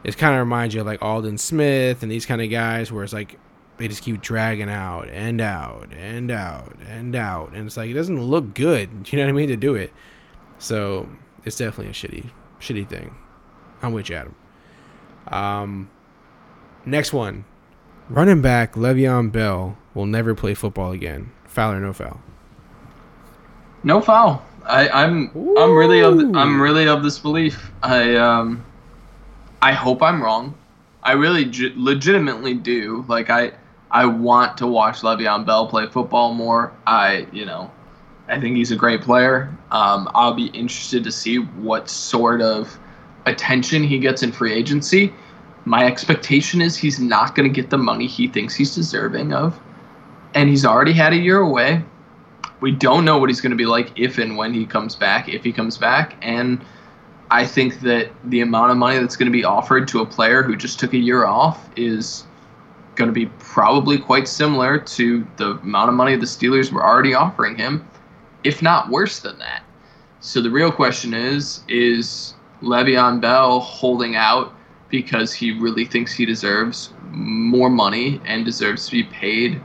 [0.04, 3.04] it kind of reminds you of like Aldon Smith and these kind of guys, where
[3.04, 3.38] it's like
[3.78, 7.94] they just keep dragging out and out and out and out, and it's like it
[7.94, 8.90] doesn't look good.
[9.12, 9.92] You know what I mean to do it.
[10.58, 11.08] So
[11.44, 12.30] it's definitely a shitty,
[12.60, 13.14] shitty thing.
[13.82, 14.34] I'm with you, Adam.
[15.28, 15.90] Um,
[16.84, 17.44] next one.
[18.10, 21.30] Running back Le'Veon Bell will never play football again.
[21.44, 22.20] Foul or no foul?
[23.84, 24.42] No foul.
[24.64, 26.18] I, I'm I'm really of.
[26.36, 27.70] I'm really of this belief.
[27.82, 28.64] I um
[29.62, 30.54] I hope I'm wrong.
[31.02, 33.04] I really ge- legitimately do.
[33.08, 33.52] Like I
[33.90, 36.72] I want to watch Le'Veon Bell play football more.
[36.86, 37.70] I you know
[38.28, 39.54] I think he's a great player.
[39.70, 42.78] Um, I'll be interested to see what sort of
[43.26, 45.12] attention he gets in free agency.
[45.68, 49.60] My expectation is he's not going to get the money he thinks he's deserving of,
[50.32, 51.84] and he's already had a year away.
[52.62, 55.28] We don't know what he's going to be like if and when he comes back,
[55.28, 56.16] if he comes back.
[56.22, 56.64] And
[57.30, 60.42] I think that the amount of money that's going to be offered to a player
[60.42, 62.24] who just took a year off is
[62.94, 67.12] going to be probably quite similar to the amount of money the Steelers were already
[67.12, 67.86] offering him,
[68.42, 69.64] if not worse than that.
[70.20, 74.54] So the real question is is Le'Veon Bell holding out
[74.90, 79.60] because he really thinks he deserves more money and deserves to be paid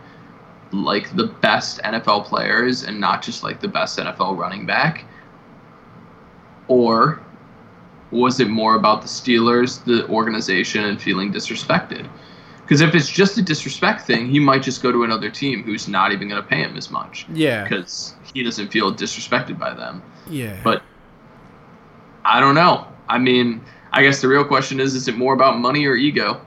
[0.71, 5.05] like the best NFL players and not just like the best NFL running back?
[6.67, 7.21] Or
[8.11, 12.07] was it more about the Steelers, the organization, and feeling disrespected?
[12.61, 15.87] Because if it's just a disrespect thing, he might just go to another team who's
[15.87, 17.63] not even going to pay him as much Yeah.
[17.63, 20.01] because he doesn't feel disrespected by them.
[20.29, 20.57] Yeah.
[20.63, 20.81] But
[22.23, 22.87] I don't know.
[23.09, 23.61] I mean,
[23.93, 26.41] I guess the real question is: Is it more about money or ego?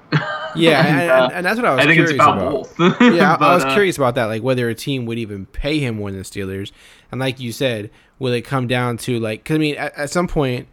[0.57, 2.77] yeah, and, And, uh, and, that's what I was I think it's about, about.
[2.77, 3.01] both.
[3.01, 5.79] yeah, I- I was uh, curious about that, like whether a team would even pay
[5.79, 6.73] him more than the Steelers,
[7.11, 9.45] and like you said, will it come down to like?
[9.45, 10.67] Because I mean, at, at some point,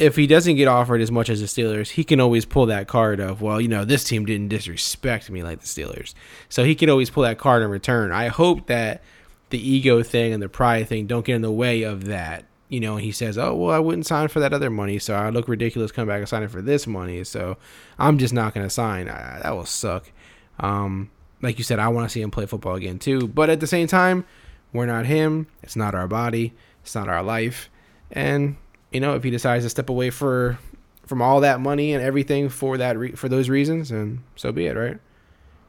[0.00, 2.88] if he doesn't get offered as much as the Steelers, he can always pull that
[2.88, 6.14] card of, well, you know, this team didn't disrespect me like the Steelers,
[6.48, 8.10] so he can always pull that card in return.
[8.10, 9.02] I hope that
[9.50, 12.46] the ego thing and the pride thing don't get in the way of that.
[12.68, 15.30] You know, he says, "Oh, well, I wouldn't sign for that other money, so I
[15.30, 17.56] look ridiculous coming back and signing for this money, so
[17.98, 20.10] I'm just not going to sign." I, that will suck.
[20.58, 21.10] Um,
[21.42, 23.28] like you said, I want to see him play football again too.
[23.28, 24.24] But at the same time,
[24.72, 25.46] we're not him.
[25.62, 26.54] It's not our body.
[26.82, 27.68] It's not our life.
[28.10, 28.56] And
[28.92, 30.58] you know, if he decides to step away for
[31.06, 34.66] from all that money and everything for that re- for those reasons, and so be
[34.66, 34.98] it, right?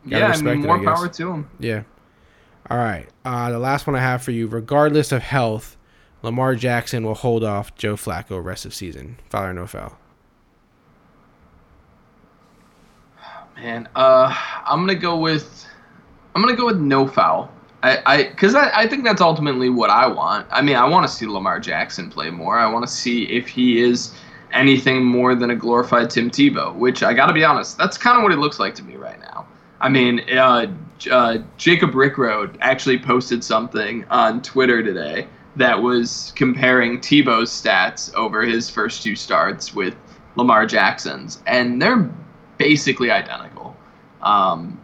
[0.08, 1.50] Gotta yeah, I mean, it, more I power to him.
[1.60, 1.84] Yeah.
[2.70, 3.08] All right.
[3.24, 5.78] Uh, the last one I have for you, regardless of health,
[6.26, 9.19] Lamar Jackson will hold off Joe Flacco rest of season.
[9.30, 9.95] Foul or no foul?
[13.55, 15.67] Man, uh, I'm gonna go with
[16.34, 17.51] I'm gonna go with no foul.
[17.84, 20.47] I, I, because I, I think that's ultimately what I want.
[20.49, 22.57] I mean, I want to see Lamar Jackson play more.
[22.57, 24.15] I want to see if he is
[24.51, 28.17] anything more than a glorified Tim Tebow, which I got to be honest, that's kind
[28.17, 29.45] of what he looks like to me right now.
[29.80, 30.65] I mean, uh,
[31.11, 38.43] uh, Jacob Rickroad actually posted something on Twitter today that was comparing Tebow's stats over
[38.43, 39.95] his first two starts with
[40.36, 42.10] Lamar Jackson's, and they're
[42.58, 43.76] basically identical.
[44.22, 44.80] Um,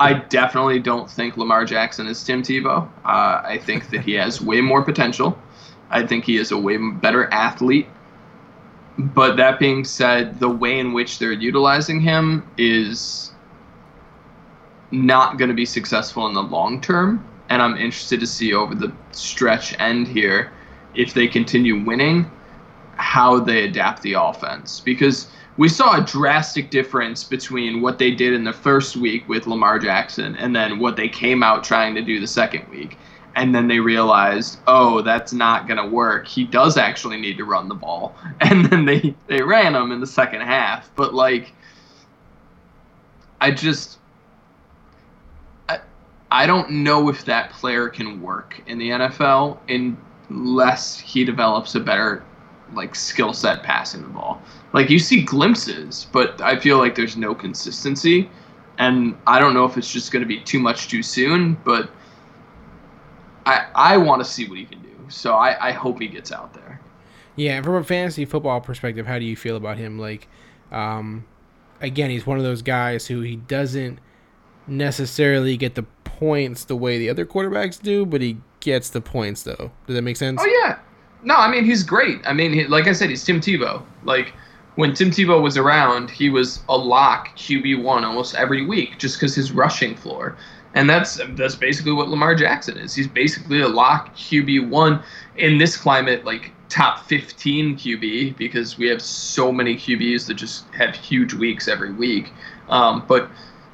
[0.00, 2.88] I definitely don't think Lamar Jackson is Tim Tebow.
[3.04, 5.38] Uh, I think that he has way more potential.
[5.90, 7.88] I think he is a way better athlete.
[8.98, 13.32] But that being said, the way in which they're utilizing him is
[14.90, 17.27] not going to be successful in the long term.
[17.48, 20.52] And I'm interested to see over the stretch end here
[20.94, 22.30] if they continue winning,
[22.96, 24.80] how they adapt the offense.
[24.80, 25.28] Because
[25.58, 29.80] we saw a drastic difference between what they did in the first week with Lamar
[29.80, 32.96] Jackson and then what they came out trying to do the second week.
[33.34, 36.26] And then they realized, oh, that's not going to work.
[36.26, 38.16] He does actually need to run the ball.
[38.40, 40.90] And then they, they ran him in the second half.
[40.96, 41.52] But, like,
[43.40, 43.97] I just.
[46.30, 49.58] I, don't know if that player can work in the NFL
[50.30, 52.24] unless he develops a better
[52.74, 54.42] like skill set passing the ball.
[54.72, 58.30] Like you see glimpses, but I feel like there's no consistency.
[58.78, 61.90] And I don't know if it's just going to be too much too soon, but
[63.46, 64.88] I I want to see what he can do.
[65.08, 66.80] So I, I hope he gets out there.
[67.34, 69.98] Yeah, and from a fantasy football perspective, how do you feel about him?
[69.98, 70.28] Like,
[70.72, 71.24] um,
[71.80, 74.00] again, he's one of those guys who he doesn't
[74.66, 75.84] necessarily get the
[76.18, 79.70] points the way the other quarterbacks do, but he gets the points though.
[79.86, 80.40] Does that make sense?
[80.42, 80.78] Oh yeah,
[81.22, 82.20] no, I mean he's great.
[82.24, 83.82] I mean, he, like I said, he's Tim Tebow.
[84.04, 84.32] Like
[84.74, 89.16] when Tim Tebow was around, he was a lock QB one almost every week, just
[89.16, 90.36] because his rushing floor.
[90.74, 92.94] And that's that's basically what Lamar Jackson is.
[92.94, 95.02] He's basically a lock QB one
[95.36, 100.66] in this climate, like top 15 QB, because we have so many QBs that just
[100.74, 102.32] have huge weeks every week.
[102.68, 103.30] Um, but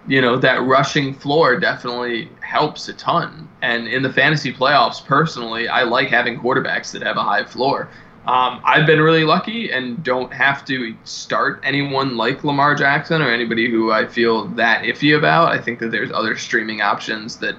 [0.07, 3.49] you know that rushing floor definitely helps a ton.
[3.63, 7.89] And in the fantasy playoffs, personally, I like having quarterbacks that have a high floor.
[8.27, 13.31] Um, I've been really lucky and don't have to start anyone like Lamar Jackson or
[13.31, 15.53] anybody who I feel that iffy about.
[15.53, 17.55] I think that there's other streaming options that,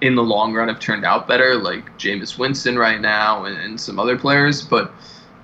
[0.00, 3.78] in the long run, have turned out better, like Jameis Winston right now and, and
[3.78, 4.62] some other players.
[4.62, 4.90] But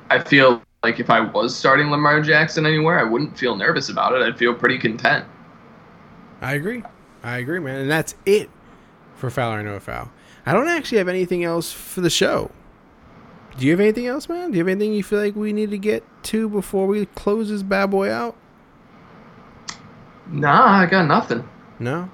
[0.08, 4.14] I feel like if I was starting Lamar Jackson anywhere, I wouldn't feel nervous about
[4.14, 4.22] it.
[4.22, 5.26] I'd feel pretty content.
[6.42, 6.82] I agree.
[7.22, 7.80] I agree, man.
[7.80, 8.50] And that's it
[9.14, 10.10] for Foul or No Foul.
[10.44, 12.50] I don't actually have anything else for the show.
[13.56, 14.50] Do you have anything else, man?
[14.50, 17.48] Do you have anything you feel like we need to get to before we close
[17.48, 18.36] this bad boy out?
[20.26, 21.48] Nah, I got nothing.
[21.78, 22.10] No,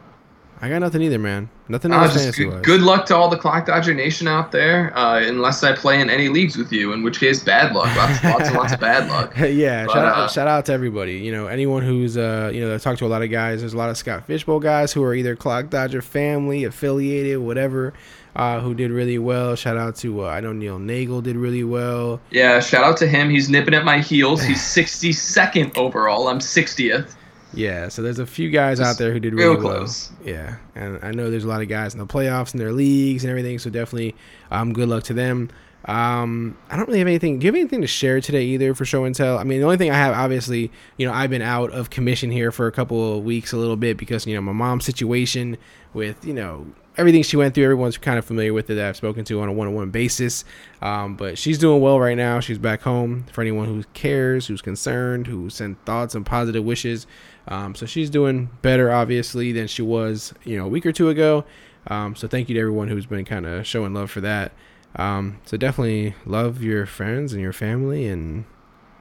[0.61, 1.49] I got nothing either, man.
[1.71, 4.97] Nothing Uh, just good, good luck to all the Clock Dodger Nation out there.
[4.97, 7.95] Uh, unless I play in any leagues with you, in which case, bad luck.
[7.95, 9.35] Lots, lots and lots of bad luck.
[9.39, 11.15] yeah, But, shout, uh, out, shout out to everybody.
[11.19, 13.61] You know, anyone who's uh, you know, I've talked to a lot of guys.
[13.61, 17.39] There's a lot of Scott Fish Bowl guys who are either Clock Dodger family, affiliated,
[17.39, 17.93] whatever,
[18.35, 19.55] uh, who did really well.
[19.55, 22.21] Shout out to uh, I know Neil Nagel did really well.
[22.31, 23.29] Yeah, shout out to him.
[23.29, 24.43] He's nipping at my heels.
[24.43, 26.29] He's 62nd overall.
[26.29, 27.15] I'm 60th.
[27.55, 29.77] Yeah, so there's a few guys out there who did real really well.
[29.77, 30.13] close.
[30.25, 33.25] Yeah, and I know there's a lot of guys in the playoffs and their leagues
[33.25, 33.59] and everything.
[33.59, 34.15] So definitely,
[34.51, 35.51] um, good luck to them.
[35.85, 37.39] Um, I don't really have anything.
[37.39, 39.39] Do you have anything to share today either for show and tell?
[39.39, 42.31] I mean, the only thing I have, obviously, you know, I've been out of commission
[42.31, 45.57] here for a couple of weeks, a little bit because you know my mom's situation
[45.95, 46.67] with you know
[46.99, 47.65] everything she went through.
[47.65, 50.45] Everyone's kind of familiar with it that I've spoken to on a one-on-one basis.
[50.83, 52.41] Um, but she's doing well right now.
[52.41, 53.25] She's back home.
[53.33, 57.07] For anyone who cares, who's concerned, who sent thoughts and positive wishes.
[57.49, 61.09] Um, so she's doing better, obviously, than she was, you know, a week or two
[61.09, 61.45] ago.
[61.87, 64.53] Um, so thank you to everyone who's been kind of showing love for that.
[64.97, 68.45] Um, so definitely love your friends and your family, and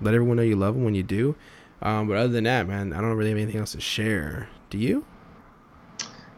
[0.01, 1.35] let everyone know you love them when you do.
[1.81, 4.49] Um, but other than that, man, I don't really have anything else to share.
[4.69, 5.05] Do you?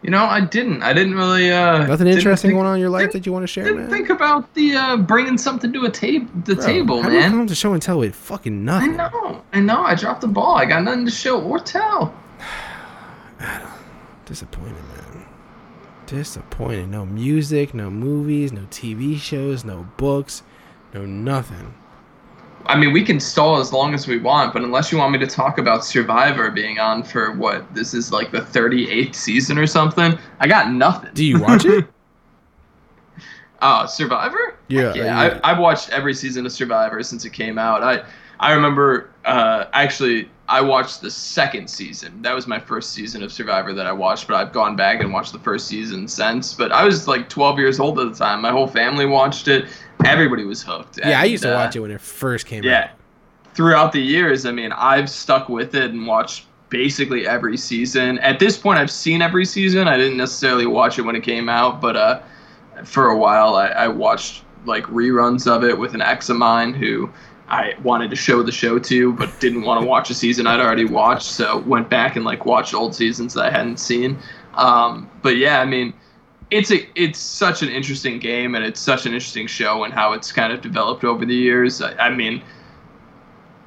[0.01, 0.81] You know, I didn't.
[0.81, 1.51] I didn't really.
[1.51, 3.65] Uh, Nothing didn't interesting think- going on in your life that you want to share,
[3.65, 3.89] Didn't man?
[3.89, 6.29] think about the uh, bringing something to a table.
[6.45, 7.31] The Bro, table, how man.
[7.31, 8.97] come to show and tell with fucking nothing?
[8.99, 9.41] I know.
[9.51, 9.81] I know.
[9.83, 10.55] I dropped the ball.
[10.55, 12.13] I got nothing to show or tell.
[14.25, 15.25] Disappointed, man.
[16.05, 16.89] Disappointed.
[16.89, 20.43] No music, no movies, no TV shows, no books,
[20.93, 21.73] no nothing.
[22.65, 25.19] I mean, we can stall as long as we want, but unless you want me
[25.19, 29.65] to talk about Survivor being on for what this is like the 38th season or
[29.65, 31.11] something, I got nothing.
[31.13, 31.85] Do you watch it?
[33.61, 34.57] Oh, Survivor?
[34.67, 35.03] Yeah, yeah.
[35.03, 35.39] yeah.
[35.43, 37.81] I, I've watched every season of Survivor since it came out.
[37.81, 38.03] I
[38.39, 42.21] I remember uh, actually I watched the second season.
[42.23, 45.13] That was my first season of Survivor that I watched, but I've gone back and
[45.13, 46.55] watched the first season since.
[46.55, 48.41] But I was like 12 years old at the time.
[48.41, 49.65] My whole family watched it.
[50.05, 50.97] Everybody was hooked.
[51.03, 52.85] Yeah, I used to uh, watch it when it first came Yeah.
[52.85, 52.89] out.
[53.53, 58.19] Throughout the years, I mean, I've stuck with it and watched basically every season.
[58.19, 59.87] At this point, I've seen every season.
[59.87, 62.21] I didn't necessarily watch it when it came out, but uh,
[62.85, 66.73] for a while, I, I watched like reruns of it with an ex of mine
[66.73, 67.09] who
[67.49, 70.59] I wanted to show the show to, but didn't want to watch a season I'd
[70.59, 71.25] already watched.
[71.25, 74.17] So went back and like watched old seasons that I hadn't seen.
[74.53, 75.93] Um, but yeah, I mean,
[76.51, 80.13] it's a it's such an interesting game and it's such an interesting show and how
[80.13, 81.81] it's kind of developed over the years.
[81.81, 82.41] I, I mean,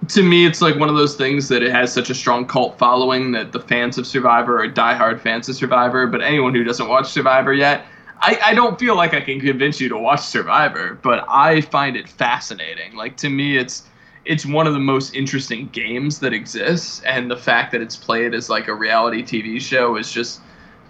[0.09, 2.78] to me, it's like one of those things that it has such a strong cult
[2.78, 6.07] following that the fans of Survivor are diehard fans of Survivor.
[6.07, 7.87] But anyone who doesn't watch Survivor yet,
[8.20, 11.97] I, I don't feel like I can convince you to watch Survivor, but I find
[11.97, 12.97] it fascinating.
[12.97, 13.85] Like to me, it's
[14.24, 18.35] it's one of the most interesting games that exists, and the fact that it's played
[18.35, 20.41] as like a reality TV show is just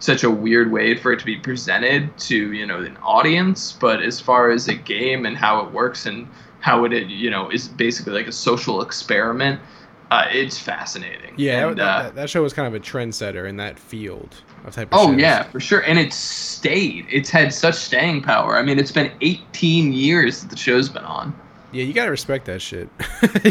[0.02, 3.72] such a weird way for it to be presented to you know an audience.
[3.72, 6.26] But as far as a game and how it works and
[6.60, 9.60] how it you know is basically like a social experiment,
[10.10, 11.34] uh, it's fascinating.
[11.36, 14.42] Yeah, And, that, uh, that, that show was kind of a trendsetter in that field
[14.64, 15.20] of type of Oh shows.
[15.20, 15.80] yeah, for sure.
[15.80, 17.06] And it's stayed.
[17.10, 18.56] It's had such staying power.
[18.58, 21.34] I mean, it's been 18 years that the show's been on.
[21.72, 22.88] Yeah, you gotta respect that shit.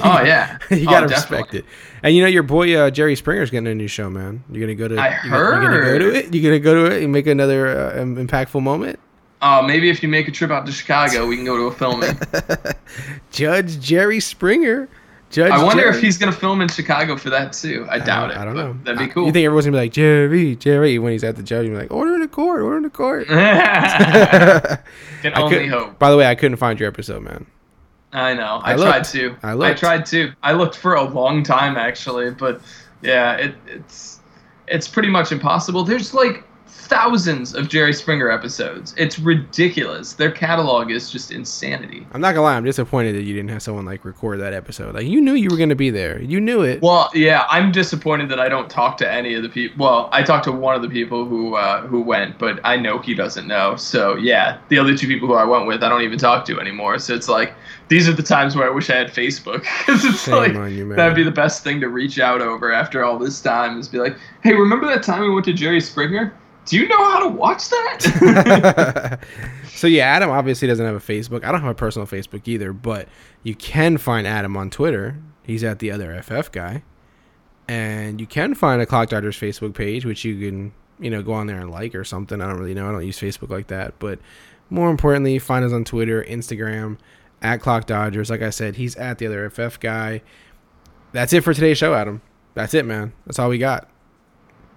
[0.04, 0.58] Oh yeah.
[0.70, 1.66] you Oh, gotta respect it.
[2.04, 4.44] And you know your boy uh, Jerry Springer's getting a new show, man.
[4.52, 4.96] You're gonna go to.
[4.98, 6.34] I you gonna- You're gonna go to it.
[6.34, 9.00] You're gonna go to it and make another uh, impactful moment.
[9.42, 11.72] Uh, maybe if you make a trip out to Chicago, we can go to a
[11.72, 12.16] filming.
[13.32, 14.88] Judge Jerry Springer.
[15.32, 15.52] Judge.
[15.52, 15.96] I wonder Jerry.
[15.96, 17.88] if he's gonna film in Chicago for that too.
[17.90, 18.38] I doubt it.
[18.38, 18.74] I don't know.
[18.84, 19.26] That'd be cool.
[19.26, 21.68] You think everyone's gonna be like Jerry, Jerry when he's at the judge?
[21.68, 23.28] You're like, order in the court, order in the court.
[25.22, 25.98] Can only hope.
[26.00, 27.46] By the way, I couldn't find your episode, man.
[28.14, 28.62] I know.
[28.64, 29.36] I I, tried to.
[29.44, 29.80] I I, looked.
[29.80, 30.34] tried to.
[30.44, 32.62] I looked for a long time actually, but
[33.02, 34.20] yeah, it, it's
[34.68, 35.84] it's pretty much impossible.
[35.84, 36.44] There's like
[36.92, 38.94] thousands of Jerry Springer episodes.
[38.98, 40.12] It's ridiculous.
[40.12, 42.06] Their catalog is just insanity.
[42.12, 44.94] I'm not gonna lie, I'm disappointed that you didn't have someone like record that episode.
[44.94, 46.22] Like you knew you were gonna be there.
[46.22, 46.82] You knew it.
[46.82, 49.86] Well, yeah, I'm disappointed that I don't talk to any of the people.
[49.86, 53.00] Well, I talked to one of the people who uh, who went, but I know
[53.00, 53.78] he doesn't know.
[53.78, 56.60] So yeah, the other two people who I went with, I don't even talk to
[56.60, 57.00] anymore.
[57.00, 57.54] So it's like
[57.88, 60.94] these are the times where I wish I had Facebook because it's Shame like you,
[60.94, 64.00] that'd be the best thing to reach out over after all this time is be
[64.00, 66.34] like, hey, remember that time we went to Jerry Springer?
[66.66, 69.20] Do you know how to watch that?
[69.68, 71.44] so yeah, Adam obviously doesn't have a Facebook.
[71.44, 73.08] I don't have a personal Facebook either, but
[73.44, 75.18] you can find Adam on Twitter.
[75.44, 76.84] He's at the other FF guy,
[77.68, 81.34] and you can find a Clock Dodgers Facebook page, which you can you know go
[81.34, 82.42] on there and like or something.
[82.42, 82.88] I don't really know.
[82.88, 84.20] I don't use Facebook like that, but
[84.70, 86.98] more importantly, find us on Twitter, Instagram
[87.42, 88.30] at Clock Dodgers.
[88.30, 90.22] Like I said, he's at the other FF guy.
[91.12, 92.22] That's it for today's show, Adam.
[92.54, 93.14] That's it, man.
[93.26, 93.90] That's all we got.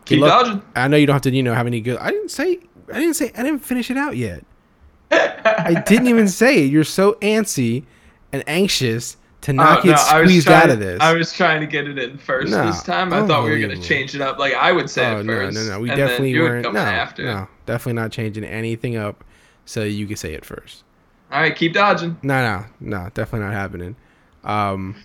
[0.04, 0.44] Keep luck.
[0.44, 0.62] dodging.
[0.76, 1.98] I know you don't have to, you know, have any good.
[1.98, 2.60] I didn't say.
[2.92, 3.32] I didn't say.
[3.36, 4.44] I didn't finish it out yet.
[5.10, 6.70] I didn't even say it.
[6.70, 7.84] You're so antsy
[8.32, 11.00] and anxious to not Oh, get no, squeezed trying- out of this.
[11.00, 13.12] I was trying to get it in first No, this time.
[13.12, 14.38] I thought we were gonna change it up.
[14.38, 15.54] Like I would say oh it first.
[15.54, 15.70] no, no.
[15.70, 15.80] No.
[15.80, 16.72] We definitely weren't.
[16.72, 17.24] No, after.
[17.24, 19.22] no, definitely not changing anything up.
[19.66, 20.84] So you can say it first.
[21.32, 22.18] All right, keep dodging.
[22.22, 23.10] No, no, no.
[23.14, 23.96] Definitely not happening.
[24.44, 24.96] Um,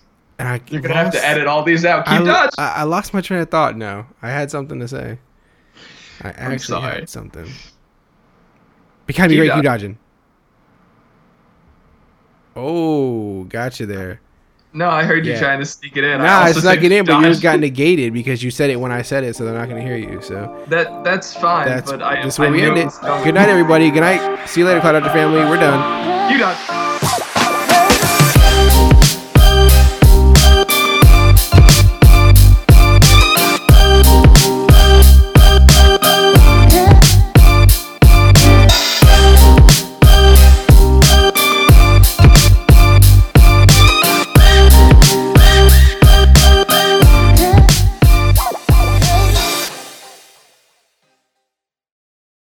[0.48, 2.04] I You're gonna have to edit all these out.
[2.06, 2.50] Keep I, dodging.
[2.58, 3.76] I, I lost my train of thought.
[3.76, 5.18] No, I had something to say.
[6.22, 6.94] I actually sorry.
[6.96, 7.46] had something.
[9.06, 9.98] Be kind, be great, keep dodging.
[12.56, 14.20] Oh, got you there.
[14.72, 15.38] no, I heard you Yeah.
[15.40, 16.20] trying to sneak it in.
[16.20, 18.50] I Nah, also it's not said get in, but you yours got negated because you
[18.50, 20.20] said it when I said it, so they're not going to hear you.
[20.22, 21.66] So That that's fine.
[21.66, 23.24] that's but I, I where we end it it.
[23.24, 23.90] Good night, everybody.
[23.90, 24.46] Good night.
[24.48, 25.38] See you later, Cloud Dodger family.
[25.40, 26.30] We're done.
[26.30, 26.89] You dodge.